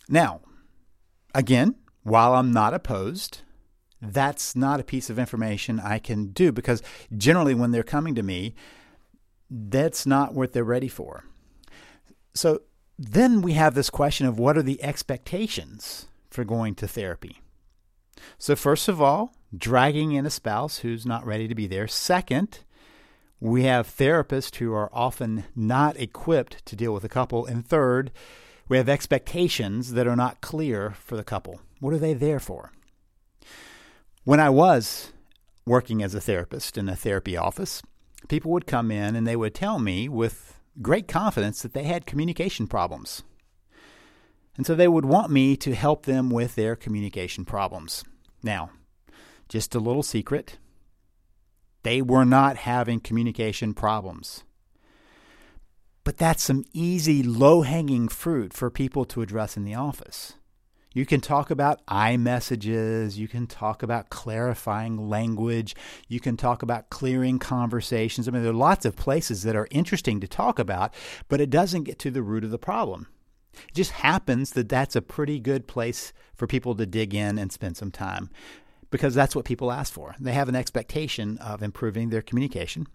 Now, 0.10 0.42
again, 1.36 1.76
while 2.04 2.34
I'm 2.34 2.52
not 2.52 2.74
opposed, 2.74 3.42
that's 4.02 4.56
not 4.56 4.80
a 4.80 4.86
piece 4.86 5.10
of 5.10 5.20
information 5.20 5.80
I 5.80 6.00
can 6.00 6.28
do 6.28 6.52
because 6.52 6.82
generally 7.16 7.56
when 7.56 7.72
they're 7.72 7.84
coming 7.84 8.16
to 8.16 8.24
me, 8.24 8.56
that's 9.50 10.06
not 10.06 10.34
what 10.34 10.54
they're 10.54 10.64
ready 10.64 10.88
for. 10.88 11.26
So 12.34 12.62
then 12.98 13.42
we 13.42 13.54
have 13.54 13.74
this 13.74 13.90
question 13.90 14.28
of 14.28 14.40
what 14.40 14.58
are 14.58 14.64
the 14.64 14.82
expectations 14.84 16.08
for 16.30 16.44
going 16.44 16.76
to 16.76 16.88
therapy? 16.88 17.42
So, 18.38 18.56
first 18.56 18.88
of 18.88 19.02
all, 19.02 19.34
dragging 19.56 20.12
in 20.12 20.26
a 20.26 20.32
spouse 20.32 20.80
who's 20.80 21.06
not 21.06 21.26
ready 21.26 21.48
to 21.48 21.56
be 21.56 21.68
there. 21.68 21.88
Second, 21.88 22.60
we 23.40 23.64
have 23.64 23.88
therapists 23.88 24.56
who 24.56 24.74
are 24.74 24.90
often 24.92 25.46
not 25.56 26.00
equipped 26.00 26.66
to 26.66 26.76
deal 26.76 26.94
with 26.94 27.04
a 27.04 27.10
couple. 27.10 27.46
And 27.46 27.66
third, 27.66 28.12
we 28.68 28.78
have 28.78 28.90
expectations 28.90 29.94
that 29.94 30.08
are 30.08 30.16
not 30.16 30.42
clear 30.42 30.92
for 30.92 31.16
the 31.16 31.24
couple. 31.24 31.62
What 31.80 31.94
are 31.94 32.00
they 32.00 32.14
there 32.14 32.40
for? 32.40 32.72
When 34.24 34.40
I 34.40 34.50
was 34.50 35.14
working 35.66 36.02
as 36.02 36.16
a 36.16 36.22
therapist 36.22 36.78
in 36.78 36.90
a 36.90 36.96
therapy 36.96 37.38
office, 37.38 37.82
people 38.28 38.52
would 38.52 38.68
come 38.68 38.92
in 38.92 39.16
and 39.16 39.28
they 39.28 39.36
would 39.36 39.54
tell 39.54 39.80
me 39.80 40.10
with 40.10 40.60
great 40.82 41.08
confidence 41.08 41.62
that 41.62 41.74
they 41.74 41.84
had 41.84 42.06
communication 42.06 42.68
problems. 42.68 43.24
And 44.58 44.66
so 44.66 44.74
they 44.74 44.88
would 44.88 45.06
want 45.06 45.32
me 45.32 45.56
to 45.58 45.76
help 45.76 46.06
them 46.06 46.30
with 46.32 46.56
their 46.56 46.76
communication 46.76 47.46
problems. 47.46 48.04
Now, 48.42 48.72
just 49.48 49.76
a 49.76 49.80
little 49.80 50.04
secret 50.04 50.58
they 51.84 52.02
were 52.02 52.26
not 52.26 52.58
having 52.58 53.00
communication 53.00 53.74
problems. 53.74 54.44
But 56.04 56.18
that's 56.18 56.44
some 56.44 56.64
easy, 56.74 57.22
low 57.22 57.64
hanging 57.64 58.08
fruit 58.08 58.54
for 58.54 58.70
people 58.70 59.06
to 59.06 59.22
address 59.22 59.58
in 59.58 59.66
the 59.66 59.76
office. 59.76 60.36
You 60.94 61.06
can 61.06 61.22
talk 61.22 61.52
about 61.52 61.82
I-messages. 61.88 63.20
You 63.20 63.28
can 63.28 63.46
talk 63.46 63.84
about 63.84 64.10
clarifying 64.10 65.10
language. 65.10 65.76
You 66.08 66.20
can 66.20 66.38
talk 66.38 66.64
about 66.64 66.90
clearing 66.90 67.40
conversations. 67.40 68.28
I 68.28 68.32
mean, 68.32 68.42
there 68.42 68.52
are 68.52 68.56
lots 68.56 68.86
of 68.86 68.96
places 68.96 69.44
that 69.44 69.56
are 69.56 69.68
interesting 69.70 70.20
to 70.22 70.28
talk 70.28 70.58
about, 70.58 70.94
but 71.28 71.40
it 71.42 71.50
doesn't 71.50 71.84
get 71.84 72.00
to 72.00 72.10
the 72.10 72.24
root 72.24 72.44
of 72.44 72.52
the 72.52 72.58
problem. 72.58 73.08
It 73.54 73.76
just 73.76 73.92
happens 73.92 74.52
that 74.52 74.70
that's 74.70 74.96
a 74.96 75.02
pretty 75.02 75.40
good 75.40 75.68
place 75.68 76.14
for 76.34 76.48
people 76.48 76.74
to 76.76 76.86
dig 76.86 77.14
in 77.14 77.38
and 77.38 77.52
spend 77.52 77.78
some 77.78 77.92
time 77.92 78.30
because 78.90 79.14
that's 79.14 79.36
what 79.36 79.46
people 79.46 79.72
ask 79.72 79.92
for. 79.94 80.16
They 80.20 80.34
have 80.34 80.50
an 80.50 80.56
expectation 80.56 81.38
of 81.40 81.62
improving 81.62 82.10
their 82.10 82.22
communication. 82.22 82.88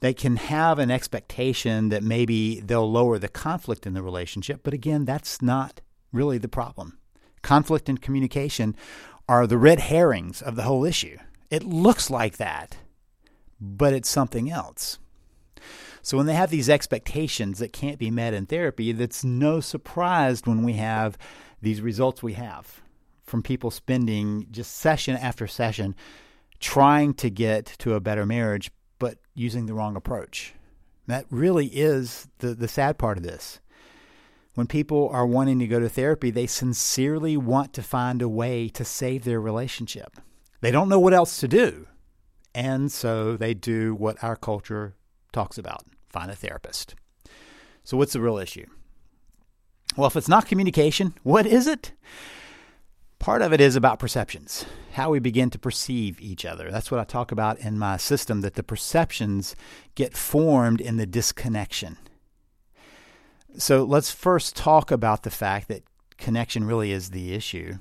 They 0.00 0.14
can 0.14 0.36
have 0.36 0.78
an 0.78 0.90
expectation 0.90 1.90
that 1.90 2.02
maybe 2.02 2.60
they'll 2.60 2.90
lower 2.90 3.18
the 3.18 3.28
conflict 3.28 3.86
in 3.86 3.92
the 3.92 4.02
relationship, 4.02 4.60
but 4.62 4.72
again, 4.72 5.04
that's 5.04 5.42
not 5.42 5.80
really 6.12 6.38
the 6.38 6.48
problem 6.48 6.98
conflict 7.42 7.88
and 7.88 8.00
communication 8.00 8.76
are 9.28 9.46
the 9.46 9.58
red 9.58 9.80
herrings 9.80 10.42
of 10.42 10.56
the 10.56 10.62
whole 10.62 10.84
issue. 10.84 11.16
It 11.50 11.62
looks 11.62 12.10
like 12.10 12.36
that, 12.36 12.78
but 13.60 13.92
it's 13.92 14.08
something 14.08 14.50
else. 14.50 14.98
So 16.02 16.16
when 16.16 16.26
they 16.26 16.34
have 16.34 16.50
these 16.50 16.70
expectations 16.70 17.58
that 17.58 17.72
can't 17.72 17.98
be 17.98 18.10
met 18.10 18.34
in 18.34 18.46
therapy, 18.46 18.92
that's 18.92 19.22
no 19.22 19.60
surprise 19.60 20.42
when 20.44 20.64
we 20.64 20.74
have 20.74 21.18
these 21.60 21.80
results 21.80 22.22
we 22.22 22.32
have 22.34 22.80
from 23.30 23.42
people 23.42 23.70
spending 23.70 24.46
just 24.50 24.76
session 24.76 25.16
after 25.16 25.46
session 25.46 25.94
trying 26.58 27.14
to 27.14 27.30
get 27.30 27.66
to 27.78 27.94
a 27.94 28.00
better 28.00 28.26
marriage, 28.26 28.70
but 28.98 29.18
using 29.34 29.66
the 29.66 29.74
wrong 29.74 29.96
approach. 29.96 30.54
That 31.06 31.24
really 31.30 31.66
is 31.68 32.28
the, 32.38 32.54
the 32.54 32.68
sad 32.68 32.98
part 32.98 33.16
of 33.16 33.24
this 33.24 33.60
when 34.54 34.66
people 34.66 35.08
are 35.10 35.26
wanting 35.26 35.58
to 35.60 35.66
go 35.66 35.80
to 35.80 35.88
therapy, 35.88 36.30
they 36.30 36.46
sincerely 36.46 37.36
want 37.36 37.72
to 37.72 37.82
find 37.82 38.20
a 38.20 38.28
way 38.28 38.68
to 38.68 38.84
save 38.84 39.24
their 39.24 39.40
relationship. 39.40 40.18
They 40.60 40.70
don't 40.70 40.88
know 40.88 40.98
what 40.98 41.14
else 41.14 41.38
to 41.40 41.48
do. 41.48 41.86
And 42.54 42.90
so 42.90 43.36
they 43.36 43.54
do 43.54 43.94
what 43.94 44.22
our 44.22 44.36
culture 44.36 44.96
talks 45.32 45.56
about 45.56 45.84
find 46.08 46.30
a 46.30 46.34
therapist. 46.34 46.96
So, 47.84 47.96
what's 47.96 48.12
the 48.12 48.20
real 48.20 48.36
issue? 48.36 48.66
Well, 49.96 50.08
if 50.08 50.16
it's 50.16 50.28
not 50.28 50.46
communication, 50.46 51.14
what 51.22 51.46
is 51.46 51.68
it? 51.68 51.92
Part 53.20 53.42
of 53.42 53.52
it 53.52 53.60
is 53.60 53.76
about 53.76 53.98
perceptions, 53.98 54.64
how 54.92 55.10
we 55.10 55.18
begin 55.18 55.50
to 55.50 55.58
perceive 55.58 56.18
each 56.22 56.46
other. 56.46 56.70
That's 56.70 56.90
what 56.90 56.98
I 56.98 57.04
talk 57.04 57.30
about 57.30 57.58
in 57.58 57.78
my 57.78 57.98
system 57.98 58.40
that 58.40 58.54
the 58.54 58.62
perceptions 58.62 59.54
get 59.94 60.16
formed 60.16 60.80
in 60.80 60.96
the 60.96 61.04
disconnection. 61.04 61.98
So 63.58 63.84
let's 63.84 64.10
first 64.10 64.56
talk 64.56 64.90
about 64.90 65.22
the 65.22 65.30
fact 65.30 65.68
that 65.68 65.82
connection 66.16 66.64
really 66.64 66.92
is 66.92 67.10
the 67.10 67.34
issue. 67.34 67.74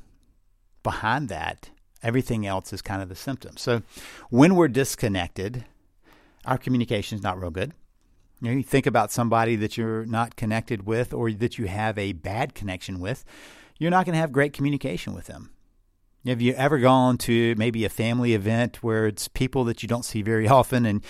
Behind 0.84 1.30
that, 1.30 1.70
everything 2.04 2.46
else 2.46 2.74
is 2.74 2.82
kind 2.82 3.02
of 3.02 3.08
the 3.08 3.16
symptom. 3.16 3.56
So 3.56 3.82
when 4.30 4.56
we're 4.56 4.68
disconnected, 4.68 5.64
our 6.44 6.58
communication 6.58 7.18
is 7.18 7.24
not 7.24 7.40
real 7.40 7.50
good. 7.50 7.72
You, 8.42 8.50
know, 8.50 8.58
you 8.58 8.64
think 8.64 8.86
about 8.86 9.10
somebody 9.10 9.56
that 9.56 9.78
you're 9.78 10.06
not 10.06 10.36
connected 10.36 10.86
with 10.86 11.14
or 11.14 11.32
that 11.32 11.58
you 11.58 11.68
have 11.68 11.98
a 11.98 12.12
bad 12.12 12.56
connection 12.56 13.00
with, 13.00 13.24
you're 13.80 13.90
not 13.90 14.06
going 14.06 14.14
to 14.14 14.20
have 14.20 14.32
great 14.32 14.54
communication 14.54 15.16
with 15.16 15.26
them. 15.26 15.50
Have 16.26 16.42
you 16.42 16.54
ever 16.54 16.78
gone 16.78 17.18
to 17.20 17.56
maybe 17.56 17.86
a 17.86 17.90
family 17.90 18.34
event 18.34 18.84
where 18.84 19.08
it's 19.08 19.28
people 19.30 19.64
that 19.64 19.82
you 19.82 19.88
don't 19.88 20.06
see 20.06 20.22
very 20.22 20.48
often 20.60 20.86
and 20.86 21.04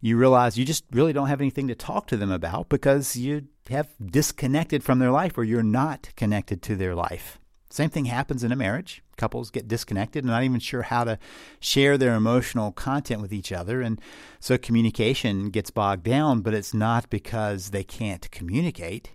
you 0.00 0.18
realize 0.18 0.58
you 0.58 0.64
just 0.64 0.84
really 0.92 1.12
don't 1.12 1.28
have 1.28 1.40
anything 1.40 1.68
to 1.68 1.74
talk 1.74 2.06
to 2.08 2.16
them 2.16 2.30
about 2.30 2.68
because 2.68 3.16
you 3.16 3.46
have 3.70 3.88
disconnected 4.04 4.84
from 4.84 4.98
their 4.98 5.10
life 5.10 5.38
or 5.38 5.44
you're 5.44 5.62
not 5.62 6.10
connected 6.16 6.62
to 6.62 6.76
their 6.76 6.94
life. 6.94 7.38
Same 7.70 7.90
thing 7.90 8.04
happens 8.06 8.44
in 8.44 8.52
a 8.52 8.56
marriage. 8.56 9.02
Couples 9.16 9.50
get 9.50 9.68
disconnected 9.68 10.24
and 10.24 10.30
not 10.30 10.44
even 10.44 10.60
sure 10.60 10.82
how 10.82 11.04
to 11.04 11.18
share 11.60 11.98
their 11.98 12.14
emotional 12.14 12.72
content 12.72 13.20
with 13.20 13.32
each 13.32 13.52
other. 13.52 13.80
And 13.82 14.00
so 14.40 14.58
communication 14.58 15.50
gets 15.50 15.70
bogged 15.70 16.04
down, 16.04 16.40
but 16.40 16.54
it's 16.54 16.74
not 16.74 17.10
because 17.10 17.70
they 17.70 17.84
can't 17.84 18.30
communicate, 18.30 19.12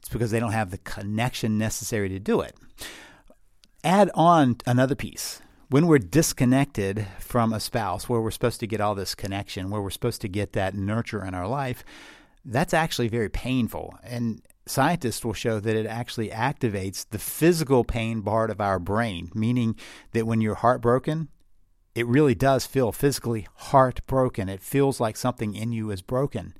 it's 0.00 0.08
because 0.08 0.32
they 0.32 0.40
don't 0.40 0.52
have 0.52 0.70
the 0.70 0.78
connection 0.78 1.56
necessary 1.56 2.08
to 2.08 2.18
do 2.18 2.40
it. 2.40 2.56
Add 3.84 4.10
on 4.14 4.56
another 4.66 4.94
piece 4.94 5.40
when 5.70 5.86
we're 5.86 5.98
disconnected 5.98 7.06
from 7.20 7.52
a 7.52 7.60
spouse, 7.60 8.08
where 8.08 8.20
we're 8.20 8.32
supposed 8.32 8.60
to 8.60 8.66
get 8.66 8.80
all 8.80 8.96
this 8.96 9.14
connection, 9.14 9.70
where 9.70 9.80
we're 9.80 9.90
supposed 9.90 10.20
to 10.20 10.28
get 10.28 10.52
that 10.52 10.74
nurture 10.74 11.24
in 11.24 11.32
our 11.32 11.46
life, 11.46 11.84
that's 12.44 12.74
actually 12.74 13.06
very 13.06 13.28
painful. 13.28 13.94
And 14.02 14.42
scientists 14.66 15.24
will 15.24 15.32
show 15.32 15.60
that 15.60 15.76
it 15.76 15.86
actually 15.86 16.30
activates 16.30 17.06
the 17.08 17.20
physical 17.20 17.84
pain 17.84 18.20
part 18.20 18.50
of 18.50 18.60
our 18.60 18.80
brain, 18.80 19.30
meaning 19.32 19.76
that 20.12 20.26
when 20.26 20.40
you're 20.40 20.56
heartbroken, 20.56 21.28
it 21.94 22.06
really 22.06 22.34
does 22.34 22.66
feel 22.66 22.92
physically 22.92 23.46
heartbroken. 23.54 24.48
It 24.48 24.62
feels 24.62 25.00
like 25.00 25.16
something 25.16 25.54
in 25.54 25.72
you 25.72 25.90
is 25.90 26.02
broken. 26.02 26.54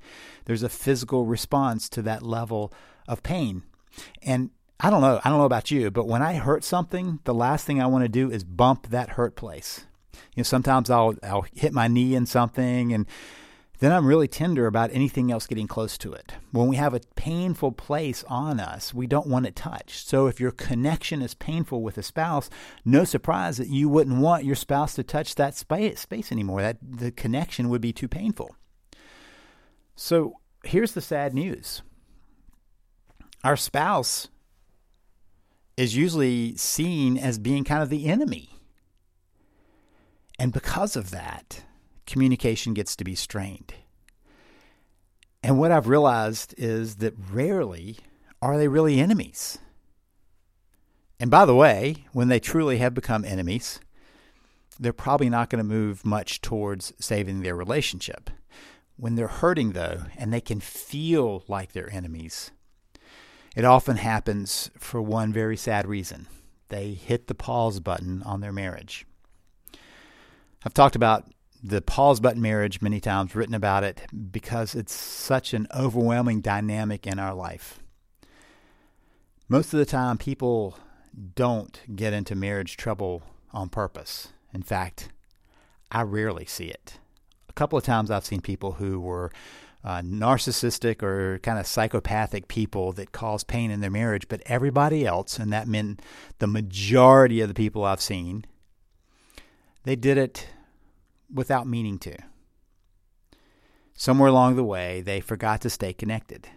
There's 0.45 0.63
a 0.63 0.69
physical 0.69 1.25
response 1.25 1.87
to 1.89 2.01
that 2.03 2.23
level 2.23 2.73
of 3.07 3.23
pain. 3.23 3.63
And 4.21 4.49
I 4.79 4.89
don't 4.89 5.01
know. 5.01 5.21
I 5.23 5.29
don't 5.29 5.37
know 5.37 5.45
about 5.45 5.71
you, 5.71 5.91
but 5.91 6.07
when 6.07 6.21
I 6.21 6.33
hurt 6.33 6.63
something, 6.63 7.19
the 7.23 7.33
last 7.33 7.65
thing 7.65 7.81
I 7.81 7.87
want 7.87 8.03
to 8.03 8.09
do 8.09 8.31
is 8.31 8.43
bump 8.43 8.87
that 8.87 9.11
hurt 9.11 9.35
place. 9.35 9.85
You 10.35 10.41
know, 10.41 10.43
sometimes 10.43 10.89
I'll 10.89 11.15
I'll 11.23 11.45
hit 11.53 11.71
my 11.71 11.87
knee 11.87 12.15
in 12.15 12.25
something 12.25 12.91
and 12.91 13.05
then 13.81 13.91
I'm 13.91 14.05
really 14.05 14.27
tender 14.27 14.67
about 14.67 14.91
anything 14.93 15.31
else 15.31 15.47
getting 15.47 15.67
close 15.67 15.97
to 15.97 16.13
it. 16.13 16.35
When 16.51 16.67
we 16.67 16.75
have 16.75 16.93
a 16.93 17.01
painful 17.15 17.71
place 17.71 18.23
on 18.27 18.59
us, 18.59 18.93
we 18.93 19.07
don't 19.07 19.25
want 19.25 19.47
it 19.47 19.55
touched. 19.55 20.07
So 20.07 20.27
if 20.27 20.39
your 20.39 20.51
connection 20.51 21.23
is 21.23 21.33
painful 21.33 21.81
with 21.81 21.97
a 21.97 22.03
spouse, 22.03 22.47
no 22.85 23.03
surprise 23.03 23.57
that 23.57 23.69
you 23.69 23.89
wouldn't 23.89 24.21
want 24.21 24.45
your 24.45 24.55
spouse 24.55 24.93
to 24.95 25.03
touch 25.03 25.33
that 25.33 25.55
space, 25.55 26.05
anymore. 26.31 26.61
That 26.61 26.77
the 26.79 27.11
connection 27.11 27.69
would 27.69 27.81
be 27.81 27.91
too 27.91 28.07
painful. 28.07 28.55
So 29.95 30.35
here's 30.63 30.91
the 30.91 31.01
sad 31.01 31.33
news. 31.33 31.81
Our 33.43 33.57
spouse 33.57 34.27
is 35.75 35.95
usually 35.95 36.55
seen 36.55 37.17
as 37.17 37.39
being 37.39 37.63
kind 37.63 37.81
of 37.81 37.89
the 37.89 38.05
enemy. 38.05 38.59
And 40.37 40.53
because 40.53 40.95
of 40.95 41.09
that, 41.09 41.63
communication 42.11 42.73
gets 42.73 42.95
to 42.97 43.03
be 43.03 43.15
strained. 43.15 43.73
And 45.41 45.57
what 45.57 45.71
I've 45.71 45.87
realized 45.87 46.53
is 46.57 46.97
that 46.97 47.13
rarely 47.31 47.97
are 48.41 48.57
they 48.57 48.67
really 48.67 48.99
enemies. 48.99 49.57
And 51.19 51.31
by 51.31 51.45
the 51.45 51.55
way, 51.55 52.05
when 52.11 52.27
they 52.27 52.39
truly 52.39 52.79
have 52.79 52.93
become 52.93 53.23
enemies, 53.23 53.79
they're 54.79 54.93
probably 54.93 55.29
not 55.29 55.49
going 55.49 55.63
to 55.63 55.75
move 55.75 56.05
much 56.05 56.41
towards 56.41 56.93
saving 56.99 57.41
their 57.41 57.55
relationship. 57.55 58.29
When 58.97 59.15
they're 59.15 59.27
hurting, 59.27 59.71
though, 59.71 60.03
and 60.17 60.33
they 60.33 60.41
can 60.41 60.59
feel 60.59 61.43
like 61.47 61.71
they're 61.71 61.93
enemies, 61.93 62.51
it 63.55 63.65
often 63.65 63.97
happens 63.97 64.69
for 64.77 65.01
one 65.01 65.31
very 65.31 65.57
sad 65.57 65.87
reason 65.87 66.27
they 66.69 66.93
hit 66.93 67.27
the 67.27 67.35
pause 67.35 67.81
button 67.81 68.23
on 68.23 68.39
their 68.39 68.53
marriage. 68.53 69.05
I've 70.63 70.73
talked 70.73 70.95
about 70.95 71.25
the 71.63 71.81
pause 71.81 72.19
button 72.19 72.41
marriage 72.41 72.81
many 72.81 72.99
times, 72.99 73.35
written 73.35 73.53
about 73.53 73.83
it 73.83 74.01
because 74.31 74.75
it's 74.75 74.93
such 74.93 75.53
an 75.53 75.67
overwhelming 75.75 76.41
dynamic 76.41 77.05
in 77.05 77.19
our 77.19 77.33
life. 77.33 77.79
Most 79.47 79.73
of 79.73 79.79
the 79.79 79.85
time, 79.85 80.17
people 80.17 80.77
don't 81.35 81.79
get 81.95 82.13
into 82.13 82.35
marriage 82.35 82.77
trouble 82.77 83.21
on 83.53 83.69
purpose. 83.69 84.29
In 84.53 84.63
fact, 84.63 85.09
I 85.91 86.01
rarely 86.03 86.45
see 86.45 86.67
it. 86.67 86.99
A 87.49 87.53
couple 87.53 87.77
of 87.77 87.83
times 87.83 88.09
I've 88.09 88.25
seen 88.25 88.41
people 88.41 88.73
who 88.73 88.99
were 88.99 89.31
uh, 89.83 90.01
narcissistic 90.01 91.03
or 91.03 91.39
kind 91.39 91.59
of 91.59 91.67
psychopathic 91.67 92.47
people 92.47 92.93
that 92.93 93.11
cause 93.11 93.43
pain 93.43 93.71
in 93.71 93.81
their 93.81 93.91
marriage, 93.91 94.27
but 94.27 94.41
everybody 94.45 95.05
else, 95.05 95.37
and 95.37 95.51
that 95.51 95.67
meant 95.67 96.01
the 96.39 96.47
majority 96.47 97.41
of 97.41 97.47
the 97.47 97.53
people 97.53 97.83
I've 97.83 98.01
seen, 98.01 98.45
they 99.83 99.95
did 99.95 100.17
it 100.17 100.47
without 101.33 101.67
meaning 101.67 101.97
to. 101.99 102.17
Somewhere 103.93 104.29
along 104.29 104.55
the 104.55 104.63
way, 104.63 105.01
they 105.01 105.19
forgot 105.19 105.61
to 105.61 105.69
stay 105.69 105.93
connected. 105.93 106.47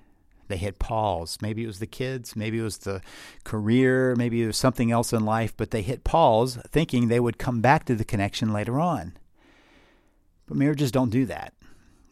They 0.48 0.56
hit 0.56 0.78
pause. 0.78 1.38
Maybe 1.40 1.64
it 1.64 1.66
was 1.66 1.78
the 1.78 1.86
kids, 1.86 2.36
maybe 2.36 2.58
it 2.58 2.62
was 2.62 2.78
the 2.78 3.00
career, 3.44 4.14
maybe 4.16 4.42
it 4.42 4.46
was 4.46 4.56
something 4.56 4.90
else 4.90 5.12
in 5.12 5.24
life, 5.24 5.56
but 5.56 5.70
they 5.70 5.82
hit 5.82 6.04
pause 6.04 6.58
thinking 6.68 7.08
they 7.08 7.20
would 7.20 7.38
come 7.38 7.60
back 7.60 7.84
to 7.86 7.94
the 7.94 8.04
connection 8.04 8.52
later 8.52 8.78
on. 8.78 9.16
But 10.46 10.56
marriages 10.56 10.92
don't 10.92 11.10
do 11.10 11.24
that. 11.26 11.54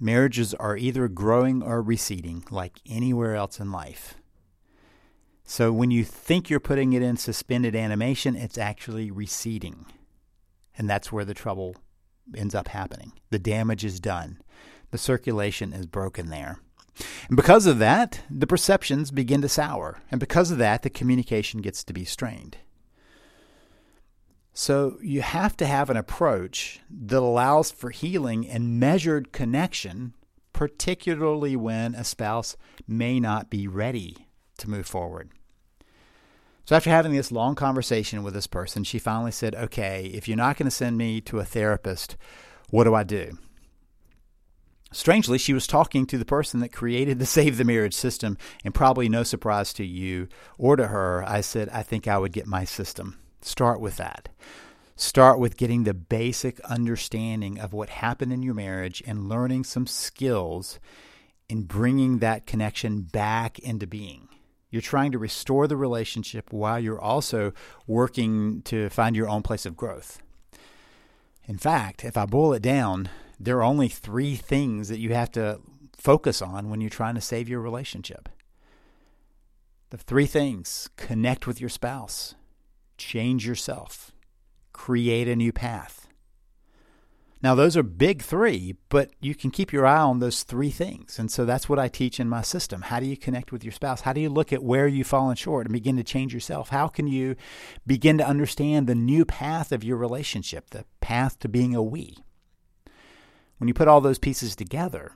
Marriages 0.01 0.55
are 0.55 0.77
either 0.77 1.07
growing 1.09 1.63
or 1.63 1.83
receding, 1.83 2.45
like 2.51 2.81
anywhere 2.89 3.37
else 3.37 3.61
in 3.61 3.71
life. 3.71 4.15
So 5.45 5.73
when 5.73 5.91
you 5.91 6.03
think 6.03 6.49
you're 6.49 6.61
putting 6.61 6.93
it 6.93 7.03
in 7.03 7.17
suspended 7.17 7.77
animation, 7.77 8.35
it's 8.37 8.59
actually 8.59 9.11
receding. 9.11 9.87
And 10.77 10.89
that's 10.89 11.13
where 11.13 11.25
the 11.25 11.35
trouble 11.35 11.77
ends 12.37 12.55
up 12.55 12.69
happening. 12.69 13.13
The 13.31 13.39
damage 13.39 13.85
is 13.85 14.01
done. 14.01 14.39
The 14.91 14.99
circulation 14.99 15.73
is 15.73 15.87
broken 15.87 16.29
there. 16.29 16.59
And 17.29 17.37
because 17.37 17.67
of 17.67 17.79
that, 17.79 18.21
the 18.31 18.47
perceptions 18.47 19.11
begin 19.11 19.41
to 19.43 19.49
sour. 19.49 20.03
And 20.11 20.21
because 20.21 20.51
of 20.51 20.59
that, 20.59 20.83
the 20.83 20.91
communication 20.91 21.61
gets 21.61 21.83
to 21.85 21.93
be 21.93 22.05
strained. 22.05 22.59
So 24.55 24.99
you 25.01 25.23
have 25.23 25.57
to 25.57 25.67
have 25.67 25.89
an 25.89 25.97
approach 25.97 26.81
that 26.91 27.19
allows 27.19 27.71
for 27.71 27.91
healing 27.91 28.47
and 28.47 28.79
measured 28.79 29.33
connection, 29.33 30.15
particularly 30.53 31.57
when 31.57 31.95
a 31.95 32.05
spouse 32.05 32.57
may 32.87 33.19
not 33.19 33.49
be 33.49 33.67
ready 33.67 34.29
to 34.59 34.69
move 34.69 34.87
forward. 34.87 35.31
So 36.65 36.77
after 36.77 36.91
having 36.91 37.13
this 37.13 37.33
long 37.33 37.55
conversation 37.55 38.23
with 38.23 38.35
this 38.35 38.47
person, 38.47 38.85
she 38.85 38.99
finally 38.99 39.33
said, 39.33 39.55
Okay, 39.55 40.07
if 40.15 40.29
you're 40.29 40.37
not 40.37 40.57
going 40.57 40.67
to 40.67 40.71
send 40.71 40.97
me 40.97 41.21
to 41.23 41.41
a 41.41 41.45
therapist, 41.45 42.17
what 42.71 42.85
do 42.85 42.95
I 42.95 43.03
do? 43.03 43.37
Strangely, 44.93 45.39
she 45.39 45.55
was 45.55 45.67
talking 45.67 46.07
to 46.07 46.19
the 46.19 46.25
person 46.25 46.61
that 46.61 46.73
created 46.73 47.19
the 47.19 47.27
Save 47.27 47.57
the 47.57 47.65
Marriage 47.65 47.95
system, 47.95 48.37
and 48.65 48.75
probably 48.75 49.09
no 49.09 49.23
surprise 49.23 49.73
to 49.75 49.85
you 49.85 50.29
or 50.59 50.77
to 50.77 50.89
her, 50.89 51.25
I 51.27 51.41
said, 51.41 51.69
I 51.71 51.83
think 51.83 52.07
I 52.07 52.19
would 52.19 52.33
get 52.33 52.47
my 52.47 52.65
system. 52.65 53.19
Start 53.41 53.81
with 53.81 53.97
that. 53.97 54.29
Start 54.95 55.39
with 55.39 55.57
getting 55.57 55.85
the 55.85 55.95
basic 55.95 56.61
understanding 56.61 57.59
of 57.59 57.73
what 57.73 57.89
happened 57.89 58.33
in 58.33 58.43
your 58.43 58.55
marriage 58.55 59.03
and 59.07 59.29
learning 59.29 59.65
some 59.65 59.87
skills 59.87 60.79
in 61.49 61.63
bringing 61.63 62.19
that 62.19 62.47
connection 62.47 63.01
back 63.01 63.59
into 63.59 63.87
being. 63.87 64.29
You're 64.73 64.83
trying 64.83 65.13
to 65.13 65.19
restore 65.19 65.69
the 65.69 65.77
relationship 65.77 66.51
while 66.51 66.81
you're 66.81 67.01
also 67.01 67.53
working 67.87 68.63
to 68.63 68.89
find 68.89 69.15
your 69.15 69.29
own 69.29 69.43
place 69.43 69.67
of 69.67 69.77
growth. 69.77 70.23
In 71.45 71.59
fact, 71.59 72.07
if 72.07 72.17
I 72.17 72.25
boil 72.25 72.55
it 72.55 72.63
down, 72.63 73.11
there 73.39 73.59
are 73.59 73.65
only 73.65 73.89
three 73.89 74.35
things 74.35 74.89
that 74.89 74.99
you 74.99 75.13
have 75.13 75.31
to 75.33 75.61
focus 75.95 76.41
on 76.41 76.71
when 76.71 76.81
you're 76.81 76.89
trying 76.89 77.17
to 77.17 77.21
save 77.21 77.51
your 77.51 77.61
relationship. 77.61 78.31
The 79.91 79.99
three 79.99 80.25
things 80.25 80.89
connect 80.97 81.47
with 81.47 81.61
your 81.61 81.69
spouse, 81.69 82.35
change 82.97 83.47
yourself, 83.47 84.13
create 84.73 85.29
a 85.29 85.37
new 85.37 85.53
path. 85.53 86.02
Now, 87.43 87.57
those 87.57 87.77
are 87.77 87.83
big 87.83 88.23
three, 88.23 88.77
but 88.89 89.11
you 89.21 89.35
can 89.35 89.51
keep 89.51 89.73
your 89.73 89.85
eye 89.85 89.99
on 89.99 90.21
those 90.21 90.45
three 90.45 90.71
things. 90.71 91.19
And 91.19 91.29
so 91.29 91.45
that's 91.45 91.69
what 91.69 91.79
I 91.79 91.89
teach 91.89 92.21
in 92.21 92.29
my 92.29 92.43
system. 92.43 92.83
How 92.83 93.01
do 93.01 93.07
you 93.07 93.17
connect 93.17 93.51
with 93.51 93.65
your 93.65 93.73
spouse? 93.73 94.03
How 94.03 94.13
do 94.13 94.21
you 94.21 94.29
look 94.29 94.53
at 94.53 94.63
where 94.63 94.87
you've 94.87 95.09
fallen 95.09 95.35
short 95.35 95.67
and 95.67 95.73
begin 95.73 95.97
to 95.97 96.05
change 96.05 96.33
yourself? 96.33 96.69
How 96.69 96.87
can 96.87 97.09
you 97.09 97.35
begin 97.85 98.17
to 98.19 98.27
understand 98.27 98.87
the 98.87 98.95
new 98.95 99.25
path 99.25 99.73
of 99.73 99.83
your 99.83 99.97
relationship, 99.97 100.71
the 100.71 100.85
path 101.01 101.41
to 101.41 101.49
being 101.49 101.75
a 101.75 101.83
we? 101.83 102.17
When 103.59 103.67
you 103.67 103.75
put 103.75 103.89
all 103.89 104.01
those 104.01 104.21
pieces 104.21 104.55
together, 104.55 105.13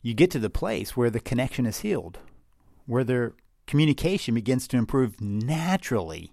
you 0.00 0.14
get 0.14 0.30
to 0.32 0.38
the 0.38 0.50
place 0.50 0.96
where 0.96 1.10
the 1.10 1.20
connection 1.20 1.66
is 1.66 1.80
healed, 1.80 2.20
where 2.86 3.04
the 3.04 3.32
communication 3.66 4.34
begins 4.34 4.68
to 4.68 4.76
improve 4.76 5.20
naturally 5.20 6.32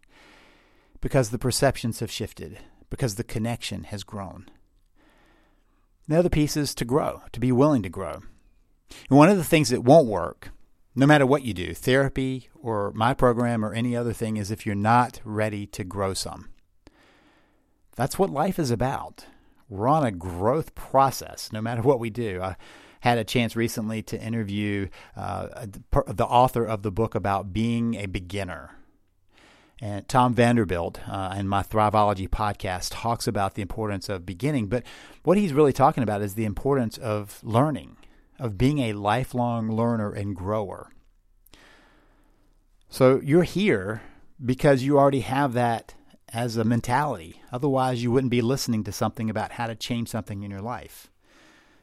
because 1.02 1.32
the 1.32 1.40
perceptions 1.40 2.00
have 2.00 2.12
shifted, 2.12 2.60
because 2.92 3.16
the 3.16 3.24
connection 3.24 3.86
has 3.86 4.04
grown. 4.04 4.46
The 6.08 6.20
other 6.20 6.30
piece 6.30 6.56
is 6.56 6.76
to 6.76 6.86
grow, 6.86 7.22
to 7.32 7.40
be 7.40 7.52
willing 7.52 7.84
to 7.84 7.90
grow. 7.90 8.22
And 9.10 9.18
one 9.18 9.30
of 9.30 9.38
the 9.38 9.44
things 9.44 9.70
that 9.70 9.84
won't 9.84 10.08
work, 10.08 10.52
no 10.96 11.08
matter 11.08 11.26
what 11.26 11.44
you 11.44 11.54
do, 11.54 11.74
therapy 11.74 12.50
or 12.62 12.92
my 12.94 13.14
program 13.14 13.66
or 13.66 13.74
any 13.74 13.96
other 13.96 14.14
thing, 14.14 14.38
is 14.38 14.52
if 14.52 14.66
you're 14.66 14.76
not 14.76 15.20
ready 15.24 15.66
to 15.68 15.84
grow 15.84 16.14
some. 16.14 16.50
That's 17.96 18.20
what 18.20 18.30
life 18.30 18.60
is 18.60 18.72
about. 18.72 19.26
We're 19.68 19.88
on 19.88 20.06
a 20.06 20.12
growth 20.12 20.76
process, 20.76 21.52
no 21.52 21.62
matter 21.62 21.82
what 21.82 22.00
we 22.00 22.10
do. 22.12 22.42
I 22.42 22.56
had 23.00 23.18
a 23.18 23.24
chance 23.24 23.56
recently 23.56 24.04
to 24.04 24.22
interview 24.22 24.90
uh, 25.16 25.66
the 25.92 26.26
author 26.26 26.66
of 26.66 26.84
the 26.84 26.92
book 26.92 27.16
about 27.16 27.54
being 27.54 27.96
a 27.96 28.06
beginner. 28.06 28.72
And 29.82 30.08
Tom 30.08 30.34
Vanderbilt 30.34 31.02
uh, 31.08 31.36
in 31.38 31.48
my 31.50 31.62
Thriveology 31.62 32.30
podcast 32.30 32.90
talks 32.92 33.28
about 33.28 33.56
the 33.56 33.62
importance 33.62 34.08
of 34.08 34.26
beginning. 34.26 34.68
But 34.68 34.84
what 35.24 35.38
he's 35.38 35.54
really 35.54 35.74
talking 35.74 36.04
about 36.04 36.22
is 36.22 36.36
the 36.36 36.46
importance 36.46 36.98
of 36.98 37.40
learning, 37.44 37.98
of 38.40 38.58
being 38.58 38.80
a 38.80 38.94
lifelong 38.94 39.70
learner 39.70 40.14
and 40.14 40.36
grower. 40.36 40.92
So 42.90 43.20
you're 43.22 43.44
here 43.44 44.02
because 44.44 44.84
you 44.84 44.98
already 44.98 45.22
have 45.22 45.54
that 45.54 45.94
as 46.32 46.56
a 46.56 46.64
mentality. 46.64 47.42
Otherwise, 47.52 48.02
you 48.02 48.12
wouldn't 48.12 48.32
be 48.32 48.42
listening 48.42 48.84
to 48.86 48.92
something 48.92 49.30
about 49.30 49.54
how 49.54 49.68
to 49.68 49.76
change 49.76 50.08
something 50.08 50.44
in 50.44 50.52
your 50.52 50.62
life. 50.62 51.12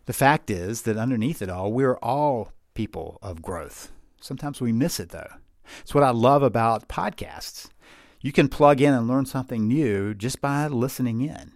The 0.07 0.13
fact 0.15 0.51
is 0.51 0.83
that 0.83 0.97
underneath 0.97 1.43
it 1.43 1.51
all, 1.51 1.73
we're 1.73 1.97
all 1.97 2.53
people 2.75 3.19
of 3.23 3.43
growth. 3.43 3.93
Sometimes 4.21 4.61
we 4.61 4.73
miss 4.73 4.99
it, 4.99 5.11
though. 5.11 5.35
It's 5.81 5.95
what 5.95 6.05
I 6.05 6.11
love 6.11 6.43
about 6.43 6.89
podcasts 6.89 7.69
you 8.23 8.33
can 8.33 8.49
plug 8.49 8.81
in 8.81 8.95
and 8.95 9.09
learn 9.09 9.27
something 9.27 9.69
new 9.69 10.15
just 10.15 10.41
by 10.41 10.67
listening 10.69 11.21
in. 11.21 11.53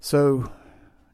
So 0.00 0.50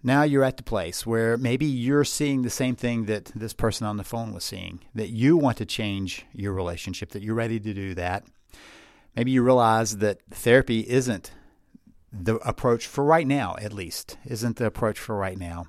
now 0.02 0.22
you're 0.22 0.44
at 0.44 0.56
the 0.56 0.62
place 0.62 1.04
where 1.04 1.36
maybe 1.36 1.66
you're 1.66 2.04
seeing 2.04 2.42
the 2.42 2.50
same 2.50 2.76
thing 2.76 3.04
that 3.06 3.26
this 3.34 3.52
person 3.52 3.86
on 3.86 3.96
the 3.96 4.04
phone 4.04 4.32
was 4.32 4.44
seeing, 4.44 4.80
that 4.94 5.10
you 5.10 5.36
want 5.36 5.58
to 5.58 5.66
change 5.66 6.24
your 6.32 6.52
relationship, 6.52 7.10
that 7.10 7.22
you're 7.22 7.34
ready 7.34 7.60
to 7.60 7.74
do 7.74 7.94
that. 7.94 8.24
Maybe 9.14 9.32
you 9.32 9.42
realize 9.42 9.98
that 9.98 10.20
therapy 10.30 10.88
isn't 10.88 11.32
the 12.12 12.36
approach 12.36 12.86
for 12.86 13.04
right 13.04 13.26
now, 13.26 13.56
at 13.60 13.72
least, 13.72 14.16
isn't 14.24 14.56
the 14.56 14.66
approach 14.66 14.98
for 14.98 15.16
right 15.16 15.38
now. 15.38 15.66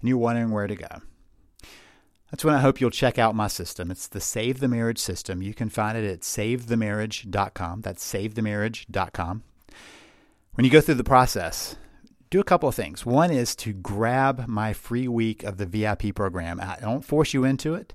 and 0.00 0.08
you're 0.08 0.18
wondering 0.18 0.50
where 0.50 0.66
to 0.66 0.76
go. 0.76 1.02
That's 2.30 2.44
when 2.44 2.54
I 2.54 2.60
hope 2.60 2.80
you'll 2.80 2.90
check 2.90 3.18
out 3.18 3.34
my 3.34 3.48
system. 3.48 3.90
It's 3.90 4.06
the 4.06 4.20
Save 4.20 4.60
the 4.60 4.68
Marriage 4.68 4.98
system. 4.98 5.42
You 5.42 5.54
can 5.54 5.70
find 5.70 5.96
it 5.96 6.10
at 6.10 6.20
savethemarriage.com. 6.20 7.80
That's 7.80 8.12
savethemarriage.com. 8.12 9.42
When 10.54 10.64
you 10.64 10.70
go 10.70 10.80
through 10.80 10.96
the 10.96 11.04
process, 11.04 11.76
do 12.30 12.40
a 12.40 12.44
couple 12.44 12.68
of 12.68 12.74
things. 12.74 13.06
One 13.06 13.30
is 13.30 13.56
to 13.56 13.72
grab 13.72 14.46
my 14.46 14.74
free 14.74 15.08
week 15.08 15.42
of 15.42 15.56
the 15.56 15.64
VIP 15.64 16.14
program. 16.14 16.60
I 16.60 16.76
don't 16.80 17.04
force 17.04 17.32
you 17.32 17.44
into 17.44 17.74
it. 17.74 17.94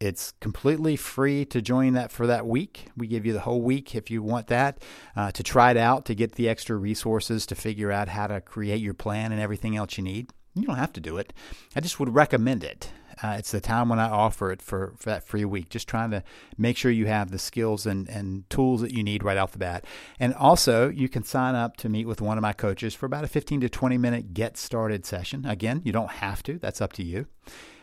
It's 0.00 0.32
completely 0.40 0.94
free 0.94 1.44
to 1.46 1.60
join 1.60 1.94
that 1.94 2.12
for 2.12 2.26
that 2.28 2.46
week. 2.46 2.86
We 2.96 3.08
give 3.08 3.26
you 3.26 3.32
the 3.32 3.40
whole 3.40 3.60
week 3.60 3.94
if 3.94 4.10
you 4.10 4.22
want 4.22 4.46
that 4.46 4.80
uh, 5.16 5.32
to 5.32 5.42
try 5.42 5.72
it 5.72 5.76
out, 5.76 6.04
to 6.06 6.14
get 6.14 6.36
the 6.36 6.48
extra 6.48 6.76
resources, 6.76 7.44
to 7.46 7.56
figure 7.56 7.90
out 7.90 8.08
how 8.08 8.28
to 8.28 8.40
create 8.40 8.80
your 8.80 8.94
plan 8.94 9.32
and 9.32 9.40
everything 9.40 9.76
else 9.76 9.98
you 9.98 10.04
need. 10.04 10.30
You 10.54 10.62
don't 10.66 10.76
have 10.76 10.92
to 10.94 11.00
do 11.00 11.18
it. 11.18 11.32
I 11.74 11.80
just 11.80 11.98
would 11.98 12.14
recommend 12.14 12.62
it. 12.62 12.92
Uh, 13.22 13.34
it's 13.38 13.50
the 13.50 13.60
time 13.60 13.88
when 13.88 13.98
I 13.98 14.08
offer 14.08 14.52
it 14.52 14.62
for, 14.62 14.94
for 14.96 15.10
that 15.10 15.24
free 15.24 15.44
week, 15.44 15.70
just 15.70 15.88
trying 15.88 16.10
to 16.12 16.22
make 16.56 16.76
sure 16.76 16.90
you 16.90 17.06
have 17.06 17.30
the 17.30 17.38
skills 17.38 17.84
and, 17.84 18.08
and 18.08 18.48
tools 18.48 18.80
that 18.80 18.92
you 18.92 19.02
need 19.02 19.24
right 19.24 19.36
off 19.36 19.52
the 19.52 19.58
bat. 19.58 19.84
And 20.20 20.34
also, 20.34 20.88
you 20.88 21.08
can 21.08 21.24
sign 21.24 21.54
up 21.54 21.76
to 21.78 21.88
meet 21.88 22.06
with 22.06 22.20
one 22.20 22.38
of 22.38 22.42
my 22.42 22.52
coaches 22.52 22.94
for 22.94 23.06
about 23.06 23.24
a 23.24 23.28
15 23.28 23.60
to 23.62 23.68
20 23.68 23.98
minute 23.98 24.34
get 24.34 24.56
started 24.56 25.04
session. 25.04 25.44
Again, 25.46 25.82
you 25.84 25.92
don't 25.92 26.10
have 26.10 26.42
to, 26.44 26.58
that's 26.58 26.80
up 26.80 26.92
to 26.94 27.02
you. 27.02 27.26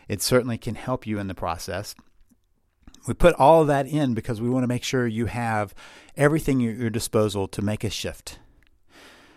It 0.08 0.22
certainly 0.22 0.56
can 0.56 0.74
help 0.74 1.06
you 1.06 1.18
in 1.18 1.26
the 1.26 1.34
process. 1.34 1.94
We 3.06 3.14
put 3.14 3.34
all 3.34 3.62
of 3.62 3.68
that 3.68 3.86
in 3.86 4.14
because 4.14 4.40
we 4.40 4.48
want 4.48 4.64
to 4.64 4.68
make 4.68 4.82
sure 4.82 5.06
you 5.06 5.26
have 5.26 5.74
everything 6.16 6.66
at 6.66 6.76
your 6.76 6.90
disposal 6.90 7.46
to 7.48 7.62
make 7.62 7.84
a 7.84 7.90
shift. 7.90 8.38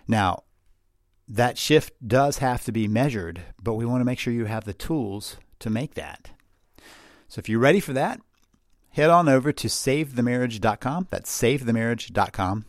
Now, 0.07 0.43
that 1.27 1.57
shift 1.57 1.93
does 2.07 2.39
have 2.39 2.63
to 2.63 2.71
be 2.71 2.87
measured, 2.87 3.41
but 3.61 3.75
we 3.75 3.85
want 3.85 4.01
to 4.01 4.05
make 4.05 4.17
sure 4.17 4.33
you 4.33 4.45
have 4.45 4.63
the 4.63 4.73
tools 4.73 5.37
to 5.59 5.69
make 5.69 5.95
that. 5.95 6.31
So 7.27 7.39
if 7.39 7.49
you're 7.49 7.59
ready 7.59 7.79
for 7.79 7.93
that, 7.93 8.19
head 8.91 9.09
on 9.09 9.29
over 9.29 9.51
to 9.51 9.67
savethemarriage.com. 9.67 11.07
That's 11.09 11.41
savethemarriage.com. 11.41 12.65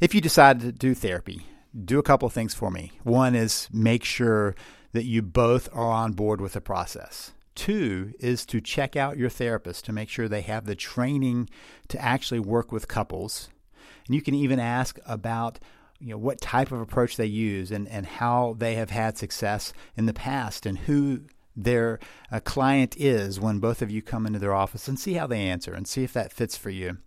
If 0.00 0.14
you 0.14 0.20
decide 0.20 0.60
to 0.60 0.72
do 0.72 0.94
therapy, 0.94 1.46
do 1.84 1.98
a 1.98 2.02
couple 2.02 2.28
things 2.28 2.54
for 2.54 2.70
me. 2.70 2.92
One 3.02 3.34
is 3.34 3.68
make 3.72 4.04
sure 4.04 4.54
that 4.92 5.04
you 5.04 5.22
both 5.22 5.68
are 5.72 5.90
on 5.90 6.12
board 6.12 6.40
with 6.40 6.54
the 6.54 6.60
process. 6.60 7.32
Two 7.54 8.12
is 8.20 8.44
to 8.46 8.60
check 8.60 8.96
out 8.96 9.16
your 9.16 9.30
therapist 9.30 9.84
to 9.86 9.92
make 9.92 10.08
sure 10.08 10.28
they 10.28 10.42
have 10.42 10.66
the 10.66 10.74
training 10.74 11.48
to 11.88 12.02
actually 12.02 12.40
work 12.40 12.70
with 12.70 12.88
couples. 12.88 13.48
And 14.06 14.14
you 14.14 14.22
can 14.22 14.34
even 14.34 14.60
ask 14.60 14.98
about 15.06 15.58
you 15.98 16.10
know 16.10 16.18
what 16.18 16.40
type 16.40 16.72
of 16.72 16.80
approach 16.80 17.16
they 17.16 17.26
use 17.26 17.70
and, 17.70 17.88
and 17.88 18.06
how 18.06 18.54
they 18.58 18.74
have 18.74 18.90
had 18.90 19.16
success 19.16 19.72
in 19.96 20.06
the 20.06 20.12
past 20.12 20.66
and 20.66 20.76
who 20.78 21.22
their 21.56 21.98
uh, 22.30 22.40
client 22.40 22.94
is 22.98 23.40
when 23.40 23.58
both 23.58 23.80
of 23.80 23.90
you 23.90 24.02
come 24.02 24.26
into 24.26 24.38
their 24.38 24.54
office 24.54 24.86
and 24.86 24.98
see 24.98 25.14
how 25.14 25.26
they 25.26 25.40
answer 25.40 25.72
and 25.72 25.88
see 25.88 26.04
if 26.04 26.12
that 26.12 26.32
fits 26.32 26.56
for 26.56 26.70
you. 26.70 26.98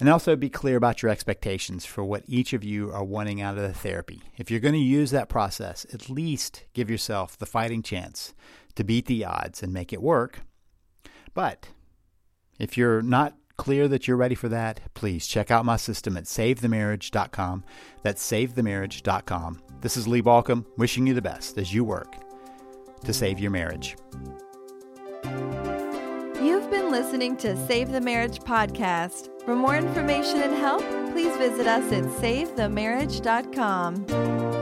And 0.00 0.08
also 0.08 0.34
be 0.34 0.48
clear 0.48 0.78
about 0.78 1.02
your 1.02 1.10
expectations 1.10 1.84
for 1.84 2.02
what 2.02 2.22
each 2.26 2.54
of 2.54 2.64
you 2.64 2.90
are 2.90 3.04
wanting 3.04 3.42
out 3.42 3.58
of 3.58 3.62
the 3.62 3.74
therapy. 3.74 4.22
If 4.38 4.50
you're 4.50 4.58
going 4.58 4.74
to 4.74 4.80
use 4.80 5.10
that 5.10 5.28
process, 5.28 5.86
at 5.92 6.08
least 6.08 6.64
give 6.72 6.90
yourself 6.90 7.36
the 7.36 7.44
fighting 7.44 7.82
chance 7.82 8.32
to 8.76 8.84
beat 8.84 9.04
the 9.04 9.26
odds 9.26 9.62
and 9.62 9.74
make 9.74 9.92
it 9.92 10.00
work. 10.00 10.40
But 11.34 11.68
if 12.58 12.78
you're 12.78 13.02
not 13.02 13.36
clear 13.58 13.88
that 13.88 14.08
you're 14.08 14.16
ready 14.16 14.34
for 14.34 14.48
that, 14.48 14.80
please 14.94 15.26
check 15.26 15.50
out 15.50 15.66
my 15.66 15.76
system 15.76 16.16
at 16.16 16.24
savethemarriage.com. 16.24 17.64
That's 18.02 18.30
savethemarriage.com. 18.30 19.62
This 19.82 19.98
is 19.98 20.08
Lee 20.08 20.22
Baucom 20.22 20.64
wishing 20.78 21.06
you 21.06 21.12
the 21.12 21.20
best 21.20 21.58
as 21.58 21.74
you 21.74 21.84
work 21.84 22.29
to 23.04 23.12
save 23.12 23.40
your 23.40 23.50
marriage. 23.50 23.96
You've 26.42 26.70
been 26.70 26.90
listening 26.90 27.36
to 27.38 27.56
Save 27.66 27.92
the 27.92 28.00
Marriage 28.00 28.38
podcast. 28.40 29.28
For 29.44 29.54
more 29.54 29.76
information 29.76 30.40
and 30.42 30.54
help, 30.54 30.82
please 31.12 31.36
visit 31.36 31.66
us 31.66 31.92
at 31.92 32.04
savethemarriage.com. 32.04 34.59